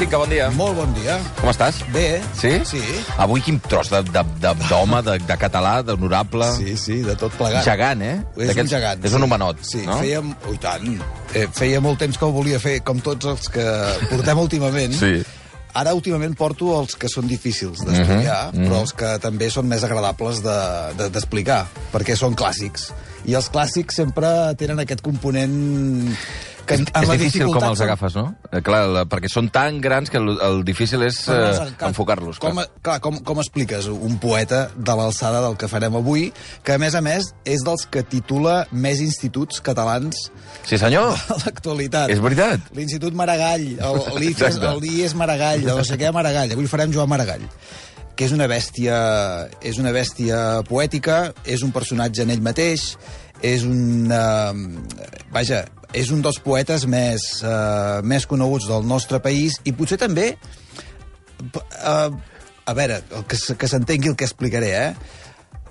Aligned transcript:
Cinca, 0.00 0.16
bon 0.16 0.30
dia. 0.32 0.46
Molt 0.56 0.78
bon 0.78 0.92
dia. 0.96 1.18
Com 1.42 1.50
estàs? 1.52 1.82
Bé. 1.92 2.22
Sí? 2.38 2.54
Sí. 2.64 2.80
Avui 3.20 3.42
quin 3.44 3.58
tros 3.60 3.90
de- 3.92 4.00
de- 4.02 4.22
de- 4.40 4.54
d'home, 4.70 5.02
de, 5.04 5.18
de, 5.18 5.26
de 5.28 5.36
català, 5.36 5.82
d'honorable... 5.84 6.46
Sí, 6.56 6.74
sí, 6.80 7.02
de 7.04 7.14
tot 7.20 7.34
plegat. 7.36 7.62
Gegant, 7.66 8.00
eh? 8.00 8.14
És 8.38 8.56
un 8.56 8.66
gegant. 8.70 9.04
És 9.04 9.12
un 9.12 9.22
homenot, 9.26 9.60
sí, 9.60 9.82
no? 9.84 9.98
Fèiem, 10.00 10.32
ui, 10.48 10.56
tant. 10.62 10.88
Eh, 11.36 11.44
feia 11.52 11.82
molt 11.84 12.00
temps 12.00 12.16
que 12.16 12.24
ho 12.24 12.32
volia 12.32 12.58
fer, 12.58 12.78
com 12.82 12.98
tots 13.04 13.28
els 13.28 13.50
que 13.52 13.66
portem 14.08 14.38
últimament. 14.46 14.96
Sí. 14.96 15.20
Ara, 15.76 15.92
últimament, 15.94 16.32
porto 16.34 16.72
els 16.80 16.96
que 16.96 17.06
són 17.12 17.28
difícils 17.28 17.84
d'estudiar, 17.84 18.54
Mhm, 18.54 18.56
mhm. 18.62 18.70
però 18.70 18.80
els 18.80 18.92
que 18.96 19.18
també 19.20 19.50
són 19.50 19.68
més 19.68 19.84
agradables 19.84 20.40
de- 20.42 20.94
de- 20.96 21.10
d'explicar, 21.10 21.66
de, 21.74 21.88
perquè 21.92 22.16
són 22.16 22.34
clàssics. 22.34 22.88
I 23.28 23.34
els 23.36 23.50
clàssics 23.52 24.00
sempre 24.00 24.54
tenen 24.56 24.80
aquest 24.80 25.02
component... 25.04 26.16
Que 26.70 26.76
És, 26.78 26.84
en 26.86 27.02
és 27.02 27.10
difícil 27.18 27.48
com 27.50 27.64
els 27.66 27.80
agafes, 27.82 28.14
no? 28.14 28.28
Eh, 28.52 28.60
clar, 28.62 28.84
la, 28.94 29.02
perquè 29.10 29.26
són 29.32 29.48
tan 29.50 29.80
grans 29.82 30.10
que 30.12 30.20
el, 30.20 30.36
el 30.46 30.60
difícil 30.66 31.02
és 31.02 31.18
eh, 31.32 31.66
enfocar-los. 31.88 32.38
Com, 32.42 32.60
clar. 32.60 32.68
clar, 32.86 32.96
com, 33.02 33.18
com 33.26 33.42
expliques 33.42 33.88
un 33.90 34.20
poeta 34.22 34.68
de 34.76 34.96
l'alçada 35.00 35.42
del 35.42 35.58
que 35.58 35.66
farem 35.72 35.98
avui, 35.98 36.28
que 36.62 36.76
a 36.76 36.80
més 36.82 36.94
a 36.94 37.02
més 37.02 37.32
és 37.42 37.66
dels 37.66 37.88
que 37.90 38.04
titula 38.06 38.60
més 38.70 39.02
instituts 39.02 39.58
catalans 39.66 40.28
Sí, 40.62 40.78
senyor. 40.78 41.16
a 41.34 41.38
l'actualitat. 41.42 42.14
És 42.14 42.22
veritat. 42.22 42.70
L'Institut 42.76 43.16
Maragall, 43.18 43.66
el- 43.74 44.02
l'IFES, 44.22 44.60
Exacte. 44.60 44.70
el 44.70 44.84
IES 44.92 45.16
Maragall, 45.18 45.66
el 45.66 45.74
no 45.82 45.86
sé 45.86 45.98
què 45.98 46.12
Maragall. 46.14 46.54
Avui 46.54 46.70
farem 46.70 46.94
Joan 46.94 47.10
Maragall 47.10 47.48
que 48.20 48.26
és 48.28 48.32
una 48.36 48.44
bèstia, 48.50 48.96
és 49.64 49.78
una 49.80 49.94
bèstia 49.96 50.60
poètica, 50.68 51.30
és 51.48 51.62
un 51.64 51.70
personatge 51.72 52.26
en 52.26 52.28
ell 52.34 52.42
mateix, 52.44 52.90
és 53.40 53.62
un... 53.64 54.10
Uh, 54.12 55.22
vaja, 55.32 55.62
és 55.96 56.10
un 56.14 56.22
dels 56.22 56.38
poetes 56.42 56.86
més, 56.90 57.24
uh, 57.44 58.00
més 58.06 58.26
coneguts 58.30 58.68
del 58.70 58.86
nostre 58.86 59.22
país 59.22 59.58
i 59.64 59.74
potser 59.76 60.00
també... 60.00 60.34
Uh, 61.40 62.12
a 62.70 62.74
veure, 62.76 63.00
que, 63.26 63.38
que 63.58 63.68
s'entengui 63.68 64.12
el 64.12 64.16
que 64.18 64.26
explicaré, 64.28 64.70
eh? 64.78 64.90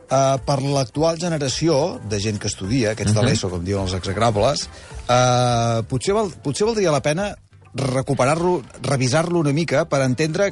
Uh, 0.09 0.39
per 0.41 0.57
l'actual 0.65 1.19
generació 1.21 1.99
de 2.09 2.17
gent 2.19 2.39
que 2.41 2.49
estudia, 2.49 2.95
aquests 2.95 3.13
de 3.15 3.23
l'ESO, 3.23 3.51
com 3.53 3.61
diuen 3.63 3.85
els 3.85 3.93
execrables, 3.95 4.65
uh, 5.05 5.85
potser, 5.87 6.15
val, 6.17 6.31
potser 6.43 6.65
valdria 6.67 6.91
la 6.91 7.03
pena 7.05 7.29
recuperar-lo, 7.77 8.63
revisar-lo 8.81 9.43
una 9.45 9.53
mica 9.53 9.85
per 9.85 10.01
entendre 10.01 10.49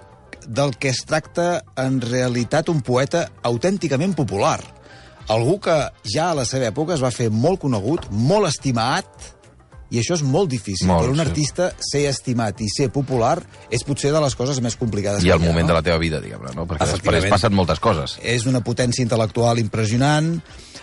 del 0.48 0.76
que 0.78 0.94
es 0.94 1.02
tracta 1.10 1.64
en 1.76 2.00
realitat 2.06 2.70
un 2.70 2.84
poeta 2.86 3.26
autènticament 3.50 4.14
popular. 4.16 4.60
Algú 5.34 5.58
que 5.60 5.76
ja 6.08 6.30
a 6.30 6.38
la 6.38 6.46
seva 6.48 6.70
època 6.70 6.96
es 6.96 7.04
va 7.04 7.12
fer 7.12 7.28
molt 7.34 7.60
conegut, 7.66 8.08
molt 8.12 8.48
estimat, 8.48 9.10
i 9.90 10.02
això 10.02 10.18
és 10.18 10.24
molt 10.26 10.50
difícil. 10.52 10.88
Molt, 10.90 11.06
per 11.06 11.14
un 11.14 11.20
sí. 11.20 11.24
artista 11.24 11.70
ser 11.84 12.04
estimat 12.10 12.60
i 12.64 12.68
ser 12.72 12.90
popular 12.94 13.38
és 13.74 13.86
potser 13.88 14.12
de 14.16 14.22
les 14.24 14.36
coses 14.36 14.60
més 14.64 14.76
complicades 14.80 15.24
I 15.24 15.32
el 15.32 15.40
ha, 15.40 15.46
moment 15.46 15.64
no? 15.64 15.72
de 15.72 15.78
la 15.78 15.84
teva 15.86 16.00
vida, 16.02 16.20
diguem-ne, 16.24 16.56
no? 16.58 16.68
Perquè 16.68 16.90
després 16.92 17.30
passen 17.32 17.56
moltes 17.56 17.80
coses. 17.84 18.18
és 18.22 18.48
una 18.50 18.62
potència 18.66 19.06
intel·lectual 19.06 19.62
impressionant, 19.64 20.34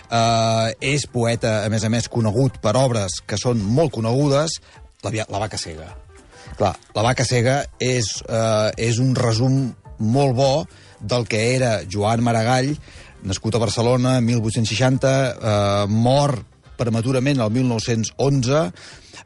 eh, 0.09 0.73
és 0.95 1.05
poeta, 1.11 1.59
a 1.65 1.69
més 1.73 1.85
a 1.85 1.91
més, 1.93 2.09
conegut 2.09 2.57
per 2.63 2.75
obres 2.81 3.21
que 3.27 3.37
són 3.41 3.61
molt 3.61 3.93
conegudes, 3.93 4.59
la, 5.05 5.13
la 5.29 5.43
vaca 5.45 5.61
cega. 5.61 5.91
Clar, 6.55 6.73
la 6.95 7.05
vaca 7.05 7.25
cega 7.27 7.61
és, 7.83 8.09
eh, 8.25 8.71
és 8.89 9.01
un 9.03 9.13
resum 9.17 9.67
molt 9.99 10.35
bo 10.35 10.53
del 10.99 11.27
que 11.29 11.41
era 11.53 11.81
Joan 11.91 12.23
Maragall, 12.25 12.73
nascut 13.25 13.55
a 13.55 13.61
Barcelona 13.61 14.17
en 14.19 14.25
1860, 14.25 15.13
eh, 15.29 15.85
mort 15.89 16.54
prematurament 16.77 17.41
el 17.41 17.51
1911, 17.51 18.61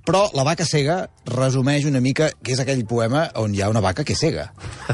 però 0.06 0.24
La 0.34 0.44
vaca 0.48 0.66
cega 0.66 1.10
resumeix 1.30 1.86
una 1.90 2.02
mica 2.02 2.30
que 2.44 2.54
és 2.54 2.62
aquell 2.62 2.82
poema 2.90 3.28
on 3.42 3.54
hi 3.54 3.62
ha 3.62 3.70
una 3.70 3.82
vaca 3.84 4.06
que 4.08 4.16
cega. 4.16 4.48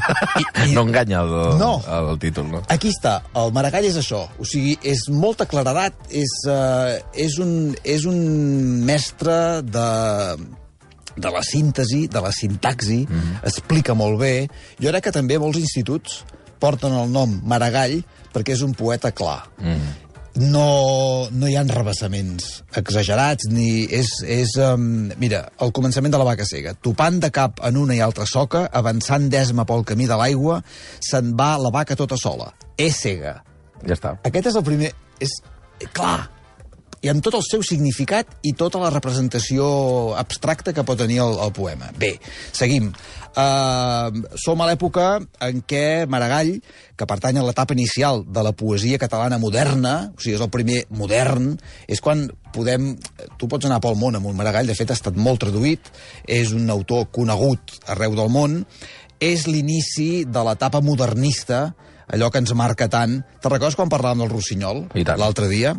I, 0.40 0.72
No 0.74 0.86
enganya 0.86 1.22
el, 1.22 1.34
No. 1.60 1.70
el, 1.86 2.10
el 2.12 2.18
títol, 2.22 2.50
no? 2.52 2.62
Aquí 2.72 2.90
està, 2.92 3.20
el 3.36 3.52
Maragall 3.56 3.86
és 3.88 3.96
això, 4.00 4.26
o 4.38 4.44
sigui, 4.48 4.76
és 4.82 5.06
molta 5.12 5.46
claredat, 5.48 5.96
és, 6.10 6.32
uh, 6.50 6.96
és, 7.14 7.38
un, 7.42 7.74
és 7.84 8.06
un 8.08 8.20
mestre 8.88 9.62
de, 9.62 9.90
de 11.16 11.32
la 11.32 11.44
síntesi, 11.46 12.06
de 12.12 12.20
la 12.20 12.32
sintaxi, 12.32 13.04
mm 13.06 13.20
-hmm. 13.20 13.44
explica 13.44 13.94
molt 13.94 14.18
bé. 14.20 14.48
Jo 14.80 14.90
crec 14.90 15.04
que 15.04 15.12
també 15.12 15.38
molts 15.38 15.58
instituts 15.58 16.24
porten 16.58 16.92
el 16.92 17.10
nom 17.12 17.40
Maragall 17.44 18.02
perquè 18.32 18.52
és 18.52 18.62
un 18.62 18.74
poeta 18.74 19.12
clar. 19.12 19.46
Mm. 19.58 20.05
No, 20.36 21.28
no 21.32 21.48
hi 21.48 21.54
ha 21.56 21.62
revessaments 21.64 22.60
exagerats, 22.76 23.48
ni 23.48 23.86
és... 23.88 24.10
és 24.28 24.52
um, 24.60 25.08
mira, 25.22 25.46
el 25.64 25.72
començament 25.76 26.12
de 26.12 26.20
la 26.20 26.28
vaca 26.28 26.44
cega. 26.48 26.74
Topant 26.76 27.16
de 27.22 27.30
cap 27.32 27.62
en 27.64 27.78
una 27.80 27.96
i 27.96 28.02
altra 28.04 28.28
soca, 28.28 28.66
avançant 28.68 29.30
d'esma 29.32 29.64
pel 29.68 29.86
camí 29.88 30.08
de 30.10 30.18
l'aigua, 30.20 30.60
se'n 31.00 31.32
va 31.38 31.54
la 31.62 31.72
vaca 31.72 31.96
tota 31.96 32.20
sola. 32.20 32.50
És 32.76 33.00
cega. 33.00 33.38
Ja 33.86 33.96
està. 33.96 34.16
Aquest 34.28 34.52
és 34.52 34.60
el 34.60 34.66
primer... 34.66 34.92
És 35.24 35.32
clar, 35.96 36.26
i 37.04 37.10
amb 37.12 37.22
tot 37.24 37.36
el 37.38 37.44
seu 37.44 37.62
significat 37.66 38.30
i 38.46 38.54
tota 38.56 38.80
la 38.80 38.90
representació 38.92 39.66
abstracta 40.18 40.72
que 40.74 40.84
pot 40.86 40.98
tenir 40.98 41.20
el, 41.24 41.36
el 41.44 41.52
poema. 41.56 41.90
Bé, 42.00 42.16
seguim. 42.56 42.90
Uh, 43.36 44.22
som 44.40 44.62
a 44.64 44.68
l'època 44.70 45.18
en 45.44 45.60
què 45.68 46.06
Maragall, 46.08 46.54
que 46.96 47.08
pertany 47.08 47.36
a 47.36 47.44
l'etapa 47.44 47.76
inicial 47.76 48.22
de 48.24 48.44
la 48.44 48.54
poesia 48.56 48.96
catalana 49.02 49.36
moderna, 49.42 49.96
o 50.16 50.22
sigui, 50.22 50.38
és 50.38 50.44
el 50.44 50.52
primer 50.52 50.84
modern, 50.96 51.50
és 51.84 52.00
quan 52.00 52.24
podem... 52.56 52.94
Tu 53.36 53.48
pots 53.50 53.68
anar 53.68 53.82
pel 53.84 53.98
món 54.00 54.16
amb 54.16 54.30
un 54.30 54.38
Maragall, 54.38 54.70
de 54.70 54.76
fet 54.78 54.88
ha 54.88 54.96
estat 54.96 55.18
molt 55.20 55.44
traduït, 55.44 55.90
és 56.24 56.54
un 56.56 56.70
autor 56.72 57.10
conegut 57.12 57.76
arreu 57.92 58.16
del 58.16 58.32
món, 58.32 58.62
és 59.20 59.44
l'inici 59.48 60.24
de 60.24 60.44
l'etapa 60.44 60.80
modernista, 60.84 61.68
allò 62.08 62.30
que 62.32 62.40
ens 62.40 62.54
marca 62.56 62.88
tant. 62.88 63.20
Te'n 63.42 63.52
recordes 63.52 63.76
quan 63.76 63.92
parlàvem 63.92 64.24
del 64.24 64.32
Rossinyol 64.32 64.86
l'altre 65.20 65.50
dia? 65.52 65.74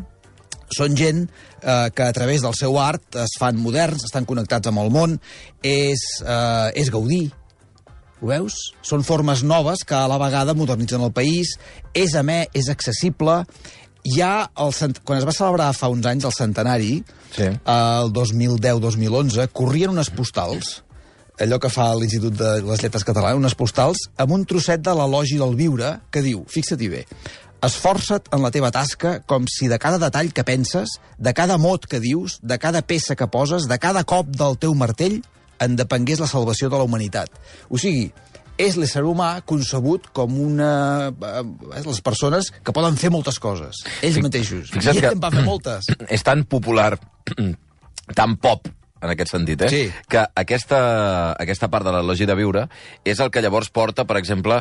Són 0.75 0.95
gent 0.99 1.25
eh, 1.61 1.89
que 1.95 2.03
a 2.03 2.13
través 2.13 2.41
del 2.43 2.55
seu 2.57 2.77
art 2.81 3.15
es 3.23 3.37
fan 3.39 3.59
moderns, 3.61 4.03
estan 4.07 4.25
connectats 4.25 4.67
amb 4.67 4.81
el 4.83 4.89
món, 4.91 5.19
és, 5.63 6.01
eh, 6.25 6.71
és 6.75 6.89
gaudir. 6.91 7.29
Ho 8.21 8.31
veus? 8.31 8.53
Són 8.81 9.03
formes 9.05 9.43
noves 9.45 9.83
que 9.85 9.93
a 9.95 10.07
la 10.09 10.17
vegada 10.17 10.55
modernitzen 10.57 11.03
el 11.05 11.11
país, 11.13 11.55
és 11.93 12.15
amè, 12.17 12.47
és 12.57 12.67
accessible. 12.73 13.43
Ja, 14.07 14.47
el, 14.57 14.71
cent- 14.73 15.01
quan 15.03 15.19
es 15.19 15.25
va 15.27 15.33
celebrar 15.35 15.69
fa 15.75 15.89
uns 15.91 16.05
anys 16.07 16.25
el 16.25 16.33
centenari, 16.33 17.03
Sí. 17.35 17.43
el 17.43 18.11
2010-2011, 18.15 19.49
corrien 19.53 19.91
unes 19.91 20.09
postals, 20.15 20.81
allò 21.37 21.59
que 21.61 21.69
fa 21.69 21.91
l'Institut 21.93 22.33
de 22.39 22.53
les 22.65 22.81
Lletres 22.81 23.03
Catalanes, 23.05 23.37
unes 23.37 23.53
postals, 23.59 24.07
amb 24.17 24.31
un 24.33 24.45
trosset 24.49 24.81
de 24.81 24.93
l'elogi 24.97 25.37
del 25.37 25.53
viure 25.59 25.91
que 26.09 26.23
diu, 26.25 26.45
fixa-t'hi 26.49 26.87
bé, 26.89 27.03
esforça't 27.65 28.29
en 28.35 28.43
la 28.43 28.51
teva 28.53 28.69
tasca 28.71 29.17
com 29.25 29.45
si 29.49 29.67
de 29.71 29.79
cada 29.81 29.97
detall 30.01 30.29
que 30.33 30.43
penses, 30.45 30.97
de 31.17 31.33
cada 31.33 31.57
mot 31.57 31.87
que 31.89 31.99
dius, 32.03 32.37
de 32.43 32.57
cada 32.61 32.83
peça 32.85 33.15
que 33.17 33.27
poses, 33.27 33.65
de 33.67 33.79
cada 33.81 34.03
cop 34.03 34.27
del 34.29 34.57
teu 34.61 34.75
martell, 34.77 35.21
en 35.59 35.75
depengués 35.75 36.19
la 36.21 36.27
salvació 36.29 36.69
de 36.69 36.77
la 36.77 36.85
humanitat. 36.85 37.31
O 37.69 37.79
sigui, 37.81 38.11
és 38.61 38.75
l'ésser 38.77 39.03
humà 39.05 39.41
concebut 39.45 40.07
com 40.13 40.33
una... 40.41 41.09
eh, 41.13 41.43
les 41.85 42.01
persones 42.05 42.51
que 42.63 42.73
poden 42.73 42.97
fer 42.97 43.09
moltes 43.13 43.37
coses, 43.41 43.83
ells 44.01 44.17
Fi- 44.17 44.23
mateixos. 44.25 44.71
I 44.77 44.81
ell 44.93 45.01
que- 45.01 45.11
en 45.15 45.21
va 45.21 45.31
fer 45.33 45.43
moltes. 45.45 45.89
és 46.13 46.23
tan 46.25 46.43
popular, 46.45 46.95
tan 48.17 48.37
pop, 48.41 48.69
en 49.01 49.09
aquest 49.13 49.31
sentit, 49.31 49.61
eh? 49.61 49.69
Sí. 49.69 49.81
que 50.09 50.23
aquesta, 50.35 51.33
aquesta 51.39 51.67
part 51.69 51.85
de 51.85 51.91
l'elogi 51.93 52.25
de 52.25 52.35
viure 52.35 52.67
és 53.05 53.19
el 53.19 53.29
que 53.31 53.41
llavors 53.41 53.69
porta, 53.69 54.05
per 54.05 54.17
exemple, 54.17 54.57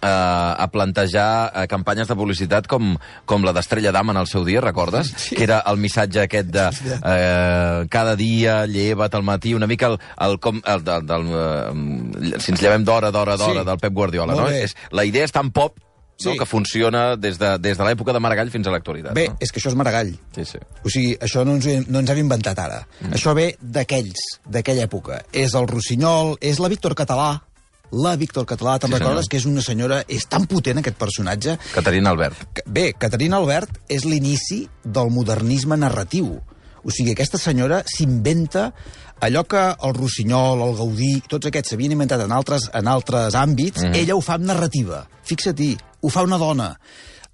eh, 0.00 0.06
a 0.06 0.68
plantejar 0.72 1.52
eh, 1.54 1.66
campanyes 1.70 2.08
de 2.08 2.16
publicitat 2.16 2.66
com, 2.70 2.96
com 3.26 3.44
la 3.44 3.52
d'Estrella 3.56 3.92
d'Am 3.92 4.10
en 4.14 4.20
el 4.22 4.26
seu 4.30 4.44
dia, 4.44 4.60
recordes? 4.60 5.12
Sí. 5.20 5.36
Que 5.36 5.44
era 5.44 5.60
el 5.68 5.76
missatge 5.76 6.22
aquest 6.22 6.48
de 6.48 6.68
eh, 6.70 7.86
cada 7.90 8.16
dia, 8.16 8.64
lleva't 8.66 9.14
al 9.14 9.22
matí, 9.22 9.54
una 9.54 9.66
mica 9.66 9.86
el, 9.92 9.98
el, 10.20 10.38
com, 10.40 10.62
el, 10.64 10.84
del, 10.84 11.06
del, 11.06 11.28
eh, 11.34 12.40
si 12.40 12.52
ens 12.54 12.62
llevem 12.62 12.84
d'hora, 12.84 13.10
d'hora, 13.10 13.36
d'hora, 13.36 13.60
Sí. 13.60 13.66
del 13.66 13.78
Pep 13.78 13.92
Guardiola, 13.92 14.34
Molt 14.34 14.46
no? 14.46 14.50
bé. 14.54 14.64
És, 14.64 14.76
la 14.90 15.04
idea 15.04 15.24
és 15.26 15.32
tan 15.34 15.50
pop 15.50 15.76
no? 16.24 16.32
Sí. 16.32 16.38
que 16.38 16.46
funciona 16.46 17.16
des 17.16 17.38
de, 17.40 17.56
des 17.58 17.78
de 17.78 17.84
l'època 17.84 18.12
de 18.12 18.20
Maragall 18.22 18.50
fins 18.52 18.66
a 18.66 18.74
l'actualitat. 18.74 19.14
Bé, 19.16 19.28
no? 19.32 19.36
és 19.40 19.52
que 19.52 19.60
això 19.60 19.72
és 19.72 19.76
Maragall. 19.78 20.14
Sí, 20.36 20.44
sí. 20.44 20.60
O 20.84 20.92
sigui, 20.92 21.14
això 21.20 21.44
no 21.44 21.58
ens, 21.58 21.68
no 21.88 22.02
ens 22.02 22.10
hem 22.12 22.22
inventat 22.24 22.58
ara. 22.58 22.82
Mm. 23.00 23.14
Això 23.18 23.34
ve 23.36 23.54
d'aquells, 23.60 24.40
d'aquella 24.46 24.86
època. 24.88 25.22
És 25.32 25.54
el 25.58 25.68
Rossinyol, 25.70 26.36
és 26.40 26.60
la 26.62 26.68
Víctor 26.72 26.94
Català, 26.98 27.32
la 27.90 28.14
Víctor 28.16 28.46
Català, 28.46 28.78
te'n 28.78 28.92
Sí, 28.92 28.98
recordes 28.98 29.26
senyor. 29.26 29.30
que 29.30 29.36
és 29.40 29.46
una 29.50 29.62
senyora... 29.66 30.04
És 30.06 30.28
tan 30.30 30.46
potent, 30.46 30.78
aquest 30.78 30.96
personatge. 30.96 31.56
Caterina 31.74 32.12
Albert. 32.14 32.62
Bé, 32.66 32.92
Caterina 32.94 33.40
Albert 33.40 33.80
és 33.88 34.04
l'inici 34.06 34.62
del 34.84 35.10
modernisme 35.10 35.76
narratiu. 35.76 36.36
O 36.80 36.90
sigui, 36.94 37.12
aquesta 37.12 37.38
senyora 37.38 37.82
s'inventa 37.84 38.70
allò 39.20 39.42
que 39.44 39.60
el 39.84 39.94
Rossinyol, 39.94 40.62
el 40.64 40.76
Gaudí, 40.78 41.10
tots 41.28 41.50
aquests 41.50 41.74
s'havien 41.74 41.92
inventat 41.92 42.22
en 42.24 42.32
altres, 42.32 42.70
en 42.72 42.88
altres 42.88 43.36
àmbits, 43.36 43.82
mm. 43.84 43.98
ella 44.00 44.16
ho 44.16 44.22
fa 44.24 44.38
amb 44.38 44.46
narrativa. 44.48 45.02
Fixa-t'hi, 45.28 45.74
ho 46.00 46.08
fa 46.12 46.22
una 46.26 46.38
dona 46.40 46.74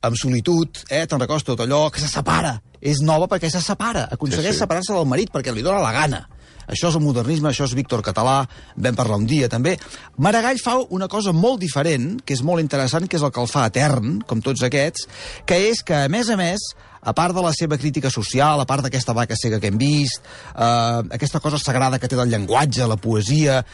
amb 0.07 0.17
solitud, 0.19 0.85
eh, 0.91 1.07
te'n 1.07 1.21
recordes 1.21 1.45
tot 1.45 1.61
allò, 1.65 1.89
que 1.91 2.01
se 2.01 2.09
separa. 2.09 2.61
És 2.81 3.01
nova 3.03 3.27
perquè 3.27 3.49
se 3.51 3.61
separa, 3.65 4.07
aconsegueix 4.13 4.53
Sí, 4.53 4.59
sí, 4.61 4.63
separar-se 4.63 4.93
del 4.95 5.07
marit 5.09 5.33
perquè 5.33 5.55
li 5.55 5.63
dóna 5.63 5.81
la 5.83 5.93
gana. 5.93 6.29
això 6.67 6.89
és 6.89 6.97
el 6.97 7.01
modernisme, 7.01 7.49
això 7.49 7.63
és 7.65 7.75
Víctor 7.79 8.03
Català, 8.03 8.41
vam 8.75 8.97
parlar 8.99 9.19
un 9.19 9.27
dia 9.27 9.49
també. 9.49 9.77
Maragall 10.19 10.59
fa 10.59 10.77
una 10.91 11.07
cosa 11.07 11.31
molt 11.33 11.61
diferent, 11.61 12.21
que 12.27 12.35
és 12.35 12.43
molt 12.43 12.61
interessant, 12.61 13.07
que 13.07 13.17
és 13.17 13.23
el 13.23 13.31
que 13.31 13.41
el 13.41 13.47
fa 13.47 13.67
etern, 13.71 14.21
com 14.27 14.43
tots 14.43 14.63
aquests, 14.67 15.07
que 15.47 15.55
és 15.71 15.83
que, 15.87 15.95
a 15.95 16.09
més 16.09 16.29
a 16.29 16.37
més, 16.37 16.59
a 17.03 17.15
part 17.15 17.33
de 17.37 17.41
la 17.41 17.53
seva 17.55 17.79
crítica 17.79 18.11
social, 18.11 18.61
a 18.61 18.67
part 18.67 18.83
d'aquesta 18.83 19.15
vaca 19.15 19.37
cega 19.39 19.61
que 19.61 19.69
hem 19.69 19.79
vist, 19.79 20.23
eh, 20.57 21.03
aquesta 21.15 21.39
cosa 21.39 21.59
sagrada 21.59 22.01
que 22.01 22.09
té 22.09 22.17
del 22.17 22.29
llenguatge, 22.35 22.87
la 22.87 22.97
poesia, 22.97 23.65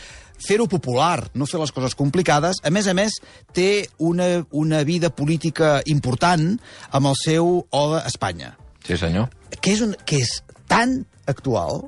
fer-ho 0.46 0.66
popular, 0.70 1.30
no 1.34 1.48
fer 1.48 1.60
les 1.62 1.72
coses 1.74 1.96
complicades. 1.98 2.60
A 2.64 2.72
més 2.74 2.88
a 2.90 2.94
més, 2.96 3.18
té 3.54 3.86
una, 3.98 4.44
una 4.50 4.82
vida 4.88 5.12
política 5.14 5.80
important 5.86 6.56
amb 6.90 7.12
el 7.12 7.18
seu 7.22 7.54
Oda 7.70 8.02
a 8.02 8.10
Espanya. 8.10 8.56
Sí, 8.86 8.98
senyor. 8.98 9.30
Que 9.60 9.76
és, 9.76 9.82
un, 9.84 9.96
que 10.06 10.22
és 10.24 10.40
tan 10.70 11.02
actual 11.30 11.84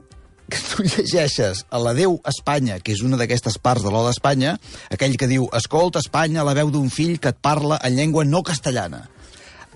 que 0.51 0.61
tu 0.61 0.85
llegeixes 0.85 1.65
a 1.71 1.81
la 1.81 1.95
Déu 1.97 2.19
Espanya, 2.29 2.79
que 2.85 2.93
és 2.95 3.03
una 3.03 3.19
d'aquestes 3.21 3.57
parts 3.59 3.85
de 3.85 3.91
l'Oda 3.93 4.13
Espanya, 4.15 4.59
aquell 4.93 5.17
que 5.21 5.31
diu 5.31 5.49
«Escolta, 5.57 6.03
Espanya, 6.05 6.45
la 6.47 6.55
veu 6.57 6.71
d'un 6.71 6.91
fill 6.93 7.19
que 7.19 7.33
et 7.33 7.41
parla 7.43 7.81
en 7.83 7.97
llengua 7.99 8.27
no 8.29 8.45
castellana» 8.47 9.09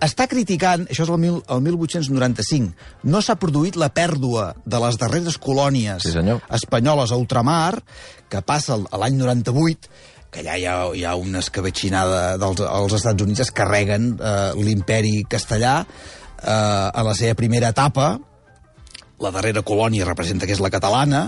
està 0.04 0.28
criticant, 0.30 0.86
això 0.90 1.04
és 1.06 1.10
el, 1.10 1.18
mil, 1.22 1.40
el 1.50 1.64
1895, 1.64 2.74
no 3.10 3.22
s'ha 3.24 3.38
produït 3.40 3.78
la 3.80 3.90
pèrdua 3.94 4.52
de 4.64 4.80
les 4.84 4.98
darreres 5.00 5.38
colònies 5.42 6.04
Sí, 6.06 6.12
senyor. 6.14 6.42
espanyoles 6.54 7.10
a 7.12 7.18
ultramar, 7.18 7.80
que 8.30 8.42
passa 8.46 8.78
a 8.78 9.00
l'any 9.02 9.18
98, 9.18 9.90
que 10.30 10.44
allà 10.44 10.58
hi 10.60 10.66
ha, 10.68 10.76
hi 10.94 11.04
ha 11.08 11.16
una 11.16 11.40
escabetxinada 11.40 12.36
dels 12.38 12.60
els 12.60 12.94
Estats 13.00 13.24
Units, 13.24 13.46
es 13.46 13.50
carreguen 13.50 14.12
eh, 14.20 14.52
l'imperi 14.60 15.22
castellà 15.28 15.80
eh, 15.82 16.48
a 16.48 17.02
la 17.02 17.14
seva 17.18 17.34
primera 17.34 17.72
etapa, 17.74 18.18
la 19.18 19.34
darrera 19.34 19.64
colònia 19.66 20.06
representa 20.06 20.46
que 20.46 20.54
és 20.54 20.62
la 20.62 20.70
catalana, 20.70 21.26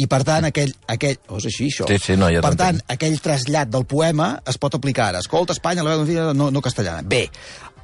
i 0.00 0.06
per 0.08 0.22
tant 0.24 0.46
aquell... 0.48 0.70
aquell 0.88 1.18
oh, 1.28 1.38
és 1.40 1.48
així, 1.50 1.68
això? 1.72 1.86
Sí, 1.90 1.98
sí, 2.00 2.14
no, 2.16 2.30
ja 2.32 2.40
per 2.44 2.54
tant, 2.56 2.78
aquell 2.92 3.18
trasllat 3.22 3.68
del 3.72 3.84
poema 3.88 4.34
es 4.48 4.56
pot 4.60 4.74
aplicar 4.78 5.10
ara. 5.10 5.20
Escolta, 5.20 5.52
Espanya, 5.56 5.84
la 5.84 5.98
veu 6.00 6.32
no, 6.36 6.48
no 6.54 6.62
castellana. 6.64 7.04
Bé, 7.04 7.26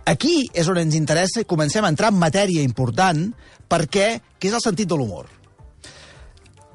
aquí 0.08 0.48
és 0.56 0.68
on 0.70 0.80
ens 0.80 0.96
interessa 0.96 1.42
i 1.42 1.48
comencem 1.48 1.84
a 1.84 1.90
entrar 1.92 2.12
en 2.12 2.20
matèria 2.20 2.64
important 2.64 3.26
perquè, 3.68 4.08
que 4.38 4.48
és 4.48 4.56
el 4.56 4.64
sentit 4.64 4.88
de 4.88 4.96
l'humor. 4.96 5.28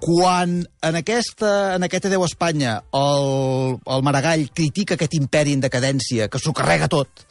Quan 0.04 0.58
en, 0.62 0.96
aquesta, 1.00 1.74
en 1.78 1.88
aquesta 1.88 2.12
Déu 2.12 2.26
Espanya 2.28 2.76
el, 3.00 3.78
el 3.80 4.04
Maragall 4.04 4.50
critica 4.54 4.98
aquest 4.98 5.16
imperi 5.16 5.56
en 5.56 5.64
decadència, 5.64 6.28
que 6.28 6.42
s'ho 6.42 6.54
carrega 6.56 6.92
tot, 6.92 7.24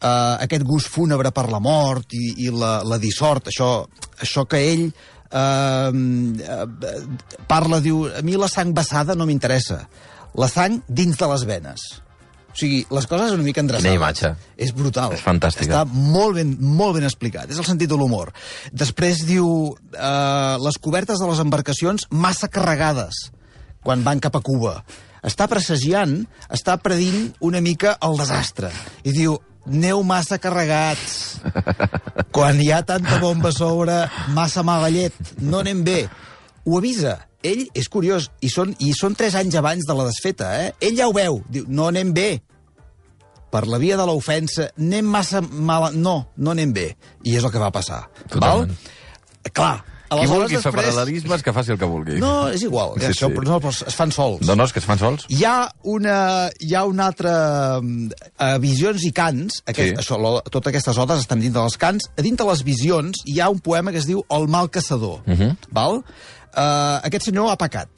eh, 0.00 0.34
aquest 0.46 0.64
gust 0.64 0.88
fúnebre 0.92 1.32
per 1.36 1.48
la 1.52 1.60
mort 1.60 2.16
i, 2.16 2.24
i 2.46 2.50
la, 2.50 2.80
la 2.88 2.98
dissort, 3.02 3.52
això, 3.52 3.70
això 4.24 4.46
que 4.48 4.62
ell 4.72 4.86
eh, 4.88 5.90
eh, 5.92 6.96
parla, 7.46 7.82
diu, 7.84 8.06
a 8.08 8.24
mi 8.24 8.40
la 8.40 8.50
sang 8.52 8.72
vessada 8.76 9.14
no 9.14 9.28
m'interessa, 9.28 9.82
la 10.36 10.50
sang 10.52 10.80
dins 10.88 11.20
de 11.20 11.30
les 11.34 11.46
venes. 11.48 11.86
O 12.56 12.58
sigui, 12.58 12.78
les 12.88 13.04
coses 13.04 13.34
una 13.34 13.44
mica 13.44 13.60
endreçades. 13.60 13.84
Quina 13.84 13.98
imatge. 14.00 14.30
És 14.56 14.70
brutal. 14.72 15.12
És 15.12 15.20
fantàstica. 15.20 15.66
Està 15.68 15.82
molt 15.84 16.38
ben, 16.38 16.54
molt 16.56 16.96
ben 16.96 17.04
explicat. 17.04 17.50
És 17.52 17.58
el 17.60 17.66
sentit 17.68 17.90
de 17.90 17.98
l'humor. 18.00 18.30
Després 18.72 19.20
diu 19.28 19.74
eh, 19.76 20.54
les 20.64 20.78
cobertes 20.80 21.20
de 21.20 21.28
les 21.28 21.42
embarcacions 21.44 22.06
massa 22.08 22.48
carregades 22.48 23.26
quan 23.84 24.06
van 24.08 24.24
cap 24.24 24.40
a 24.40 24.40
Cuba. 24.40 24.78
Està 25.20 25.50
presagiant, 25.52 26.16
està 26.48 26.78
predint 26.80 27.28
una 27.44 27.60
mica 27.60 27.92
el 28.08 28.16
desastre. 28.16 28.72
I 29.04 29.12
diu, 29.12 29.36
neu 29.68 30.00
massa 30.06 30.40
carregats. 30.40 31.36
Quan 32.32 32.56
hi 32.64 32.72
ha 32.72 32.80
tanta 32.88 33.20
bomba 33.20 33.52
a 33.52 33.58
sobre, 33.58 34.00
massa 34.32 34.64
mala 34.64 34.88
llet. 34.88 35.12
No 35.44 35.60
anem 35.60 35.84
bé. 35.84 36.00
Ho 36.64 36.80
avisa. 36.80 37.18
Ell 37.44 37.66
és 37.76 37.92
curiós, 37.92 38.30
i 38.40 38.48
són, 38.50 38.72
i 38.80 38.96
són 38.96 39.14
tres 39.14 39.36
anys 39.38 39.60
abans 39.60 39.84
de 39.86 39.94
la 39.94 40.08
desfeta, 40.08 40.54
eh? 40.64 40.72
Ell 40.80 40.96
ja 40.98 41.06
ho 41.06 41.12
veu. 41.14 41.42
Diu, 41.52 41.68
no 41.68 41.92
anem 41.92 42.16
bé 42.16 42.30
per 43.50 43.66
la 43.66 43.78
via 43.78 43.96
de 43.96 44.06
l'ofensa, 44.06 44.70
anem 44.78 45.04
massa 45.06 45.40
mal... 45.40 45.92
No, 45.94 46.28
no 46.36 46.50
anem 46.50 46.72
bé. 46.72 46.96
I 47.24 47.36
és 47.36 47.44
el 47.44 47.50
que 47.52 47.58
va 47.62 47.70
passar. 47.70 48.08
Totalment. 48.28 48.72
Val? 48.72 49.52
Clar. 49.52 49.76
Qui 50.06 50.26
vulgui 50.30 50.54
fer 50.54 50.70
després- 50.70 50.74
paral·lelismes, 50.86 51.42
que 51.42 51.52
faci 51.52 51.72
el 51.74 51.78
que 51.80 51.86
vulgui. 51.90 52.20
No, 52.22 52.46
és 52.54 52.62
igual. 52.62 52.92
Sí, 53.00 53.06
això, 53.08 53.26
sí. 53.26 53.34
sí. 53.40 53.46
No, 53.48 53.56
però 53.58 53.72
es 53.88 53.94
fan 53.98 54.12
sols. 54.14 54.44
No, 54.46 54.54
no, 54.54 54.62
és 54.68 54.72
que 54.72 54.78
es 54.78 54.86
fan 54.86 55.00
sols. 55.00 55.24
Hi 55.34 55.40
ha 55.44 55.54
una, 55.82 56.18
hi 56.62 56.74
ha 56.78 56.84
una 56.86 57.08
altra... 57.10 57.32
Uh, 57.82 58.58
visions 58.62 59.02
i 59.02 59.10
cants, 59.16 59.62
aquest, 59.66 59.96
Sí. 59.96 59.98
això, 60.04 60.18
lo, 60.22 60.36
totes 60.46 60.70
aquestes 60.70 60.98
odes 61.02 61.24
estan 61.24 61.40
dintre 61.42 61.58
dels 61.60 61.76
cants. 61.82 62.06
A 62.14 62.22
dintre 62.22 62.46
les 62.46 62.62
visions 62.62 63.24
hi 63.26 63.40
ha 63.40 63.48
un 63.50 63.58
poema 63.58 63.90
que 63.90 63.98
es 63.98 64.06
diu 64.06 64.22
El 64.30 64.46
mal 64.48 64.70
caçador. 64.70 65.22
Uh 65.26 65.30
Mhm. 65.32 65.40
-huh. 65.42 65.56
val? 65.72 65.96
Uh, 66.56 67.02
aquest 67.02 67.24
senyor 67.26 67.50
ha 67.50 67.56
pecat. 67.58 67.88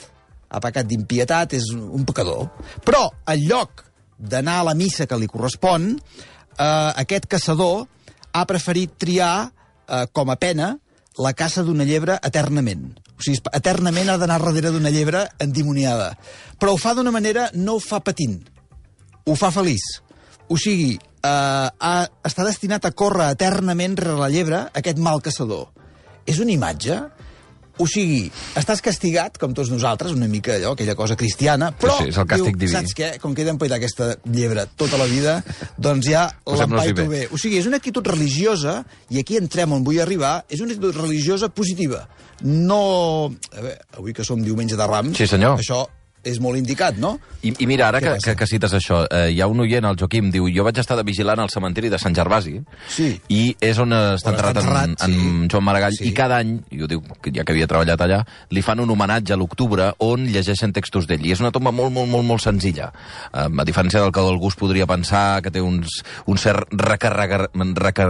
Ha 0.49 0.61
pecat 0.61 0.87
d'impietat, 0.87 1.53
és 1.53 1.65
un 1.75 2.06
pecador. 2.06 2.49
Però, 2.87 3.11
en 3.27 3.39
lloc 3.47 3.85
d'anar 4.19 4.61
a 4.61 4.67
la 4.70 4.75
missa 4.75 5.06
que 5.06 5.19
li 5.19 5.31
correspon, 5.31 5.94
uh, 5.94 6.91
aquest 6.99 7.26
caçador 7.31 7.87
ha 8.35 8.44
preferit 8.50 8.99
triar 8.99 9.49
uh, 9.49 10.05
com 10.12 10.31
a 10.31 10.37
pena 10.37 10.75
la 11.19 11.32
caça 11.35 11.65
d'una 11.67 11.87
llebre 11.87 12.19
eternament. 12.23 12.91
O 13.19 13.25
sigui, 13.25 13.41
eternament 13.56 14.12
ha 14.12 14.19
d'anar 14.20 14.38
darrere 14.43 14.70
d'una 14.70 14.93
llebre 14.94 15.25
endimoniada. 15.43 16.12
Però 16.59 16.75
ho 16.75 16.79
fa 16.79 16.94
d'una 16.94 17.11
manera, 17.15 17.49
no 17.55 17.76
ho 17.76 17.82
fa 17.82 17.99
patint, 18.05 18.38
ho 19.26 19.35
fa 19.35 19.50
feliç. 19.55 19.82
O 20.49 20.56
sigui, 20.56 20.93
eh, 20.94 21.67
ha, 21.69 21.94
està 22.25 22.47
destinat 22.47 22.87
a 22.87 22.94
córrer 22.94 23.32
eternament 23.35 23.99
rere 23.99 24.19
la 24.21 24.31
llebre 24.31 24.62
aquest 24.79 25.03
mal 25.03 25.23
caçador. 25.25 25.69
És 26.26 26.38
una 26.38 26.55
imatge... 26.55 27.03
O 27.78 27.86
sigui, 27.86 28.25
estàs 28.58 28.80
castigat, 28.82 29.36
com 29.38 29.52
tots 29.54 29.70
nosaltres, 29.70 30.12
una 30.16 30.26
mica 30.30 30.56
allò, 30.56 30.72
aquella 30.75 30.96
cosa 30.98 31.16
cristiana, 31.19 31.70
però... 31.78 31.98
sí, 32.00 32.08
és 32.10 32.19
el 32.19 32.26
diu, 32.32 32.48
diví. 32.50 32.70
Saps 32.72 32.94
què? 32.98 33.10
Com 33.22 33.36
que 33.36 33.44
he 33.44 33.46
d'empaitar 33.46 33.78
aquesta 33.78 34.10
llebre 34.26 34.66
tota 34.78 34.98
la 34.98 35.06
vida, 35.10 35.36
doncs 35.78 36.08
ja 36.10 36.25
l'empaito 36.46 37.04
bé. 37.04 37.08
bé. 37.12 37.22
O 37.30 37.38
sigui, 37.38 37.60
és 37.62 37.69
una 37.70 37.78
actitud 37.78 38.06
religiosa, 38.10 38.80
i 39.14 39.20
aquí 39.22 39.38
entrem 39.38 39.76
on 39.76 39.84
vull 39.86 40.00
arribar, 40.02 40.40
és 40.50 40.60
una 40.64 40.75
actitud 40.75 40.98
religiosa 41.02 41.48
positiva. 41.54 42.06
No... 42.42 43.30
A 43.54 43.62
veure, 43.62 43.78
avui 43.98 44.14
que 44.14 44.26
som 44.26 44.42
diumenge 44.42 44.76
de 44.78 44.86
Rams, 44.86 45.16
Sí, 45.19 45.26
senyor. 45.30 45.58
això 45.58 45.84
és 46.28 46.38
molt 46.44 46.58
indicat, 46.61 46.97
no? 47.00 47.16
I, 47.42 47.52
I 47.62 47.66
mira, 47.70 47.88
ara 47.88 48.00
que, 48.02 48.16
que, 48.23 48.35
que 48.37 48.47
cites 48.50 48.73
això, 48.75 49.02
eh, 49.14 49.28
hi 49.32 49.40
ha 49.40 49.47
un 49.50 49.61
oient, 49.64 49.85
el 49.88 49.97
Joaquim, 49.99 50.30
diu, 50.35 50.49
jo 50.52 50.64
vaig 50.66 50.78
estar 50.82 50.97
de 50.99 51.04
vigilant 51.06 51.38
al 51.40 51.50
cementiri 51.52 51.88
de 51.92 51.99
Sant 51.99 52.14
Gervasi, 52.16 52.58
Sí. 52.90 53.11
i 53.32 53.54
és 53.61 53.78
on 53.78 53.92
està 53.94 54.32
enterrat, 54.35 54.58
en, 54.62 54.97
en 54.99 55.14
sí. 55.14 55.49
Joan 55.52 55.64
Maragall, 55.64 55.94
Sí. 55.97 56.08
i 56.11 56.12
cada 56.16 56.38
any, 56.42 56.56
ho 56.82 56.88
diu 56.90 57.02
que 57.23 57.32
ja 57.35 57.44
que 57.44 57.54
havia 57.54 57.66
treballat 57.70 58.00
allà, 58.04 58.20
li 58.50 58.62
fan 58.62 58.80
un 58.80 58.90
homenatge 58.90 59.32
a 59.32 59.38
l'octubre 59.40 59.92
on 60.04 60.26
llegeixen 60.26 60.73
textos 60.73 61.06
d'ell, 61.06 61.25
i 61.26 61.32
és 61.32 61.40
una 61.40 61.52
tomba 61.54 61.70
molt, 61.73 61.92
molt, 61.94 62.11
molt, 62.11 62.26
molt 62.26 62.42
senzilla. 62.44 62.90
Eh, 63.32 63.47
a 63.49 63.64
diferència 63.68 64.02
del 64.02 64.12
que 64.12 64.20
algú 64.20 64.49
es 64.52 64.58
podria 64.58 64.87
pensar, 64.87 65.40
que 65.42 65.50
té 65.54 65.62
uns, 65.62 66.02
un 66.26 66.38
cert 66.38 66.68
recarregar, 66.75 67.49
recar, 67.78 68.08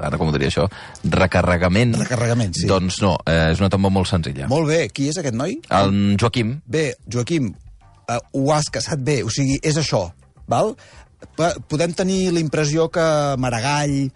ara 0.00 0.18
com 0.18 0.28
ho 0.28 0.32
diria 0.32 0.48
això, 0.48 0.68
recarregament, 1.04 1.94
Recarregament, 2.00 2.54
sí. 2.56 2.66
doncs 2.70 3.00
no, 3.04 3.14
eh, 3.26 3.50
és 3.52 3.60
una 3.60 3.70
tomba 3.72 3.90
molt 3.92 4.08
senzilla. 4.10 4.48
Molt 4.50 4.68
bé. 4.70 4.80
Qui 4.92 5.08
és 5.12 5.18
aquest 5.20 5.36
noi? 5.36 5.58
El 5.70 6.16
Joaquim, 6.20 6.56
Bé, 6.66 6.94
Joaquim, 7.10 7.51
uh, 8.16 8.20
ho 8.38 8.52
has 8.54 8.68
caçat 8.72 9.00
bé. 9.04 9.20
O 9.24 9.30
sigui, 9.32 9.58
és 9.62 9.76
això, 9.80 10.06
val? 10.50 10.74
Podem 11.70 11.92
tenir 11.94 12.32
la 12.34 12.40
impressió 12.42 12.88
que 12.92 13.04
Maragall... 13.38 14.10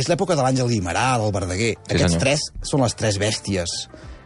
És 0.00 0.06
l'època 0.08 0.32
de 0.38 0.40
l'Àngel 0.40 0.68
Guimarà, 0.70 1.18
del 1.20 1.32
Verdaguer. 1.34 1.74
Sí, 1.74 1.90
Aquests 1.92 2.14
senyor. 2.14 2.20
tres 2.22 2.44
són 2.64 2.80
les 2.86 2.94
tres 2.96 3.18
bèsties. 3.20 3.72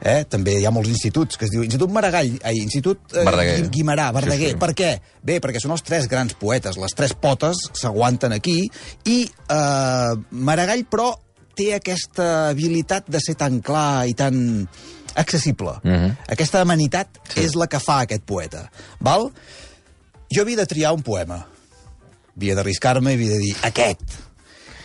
Eh? 0.04 0.20
També 0.30 0.58
hi 0.61 0.66
ha 0.68 0.70
molts 0.70 0.90
instituts 0.92 1.38
que 1.40 1.46
es 1.49 1.50
diu 1.50 1.64
Institut 1.64 1.90
Maragall, 1.90 2.34
ai, 2.46 2.61
Institut 2.61 3.00
eh, 3.16 3.25
Verdaguer. 3.26 3.56
Guim- 3.62 3.70
Guimarà, 3.78 4.11
Verdaguer. 4.14 4.52
Sí, 4.52 4.54
sí. 4.54 4.61
Per 4.61 4.68
què? 4.76 4.90
Bé, 5.25 5.40
perquè 5.42 5.62
són 5.64 5.73
els 5.75 5.82
tres 5.82 6.06
grans 6.12 6.37
poetes. 6.38 6.76
Les 6.78 6.94
tres 6.94 7.16
potes 7.18 7.64
s'aguanten 7.80 8.37
aquí 8.37 8.58
i 9.11 9.16
eh, 9.25 10.12
Maragall, 10.30 10.84
però, 10.92 11.08
té 11.56 11.73
aquesta 11.76 12.50
habilitat 12.52 13.08
de 13.11 13.18
ser 13.25 13.34
tan 13.40 13.58
clar 13.64 14.04
i 14.11 14.14
tan 14.18 14.37
accessible. 15.16 15.76
Mhm. 15.83 16.16
Aquesta 16.28 16.61
amenitat 16.61 17.09
Sí. 17.28 17.40
és 17.40 17.54
la 17.54 17.66
que 17.66 17.80
fa 17.80 18.00
aquest 18.00 18.23
poeta. 18.25 18.71
Val? 19.00 19.30
Jo 20.35 20.42
havia 20.42 20.56
de 20.56 20.66
triar 20.66 20.92
un 20.94 21.02
poema. 21.02 21.47
Havia 22.37 22.54
d'arriscar-me 22.56 23.12
i 23.12 23.14
havia 23.14 23.30
de 23.30 23.38
dir 23.38 23.56
aquest. 23.62 24.02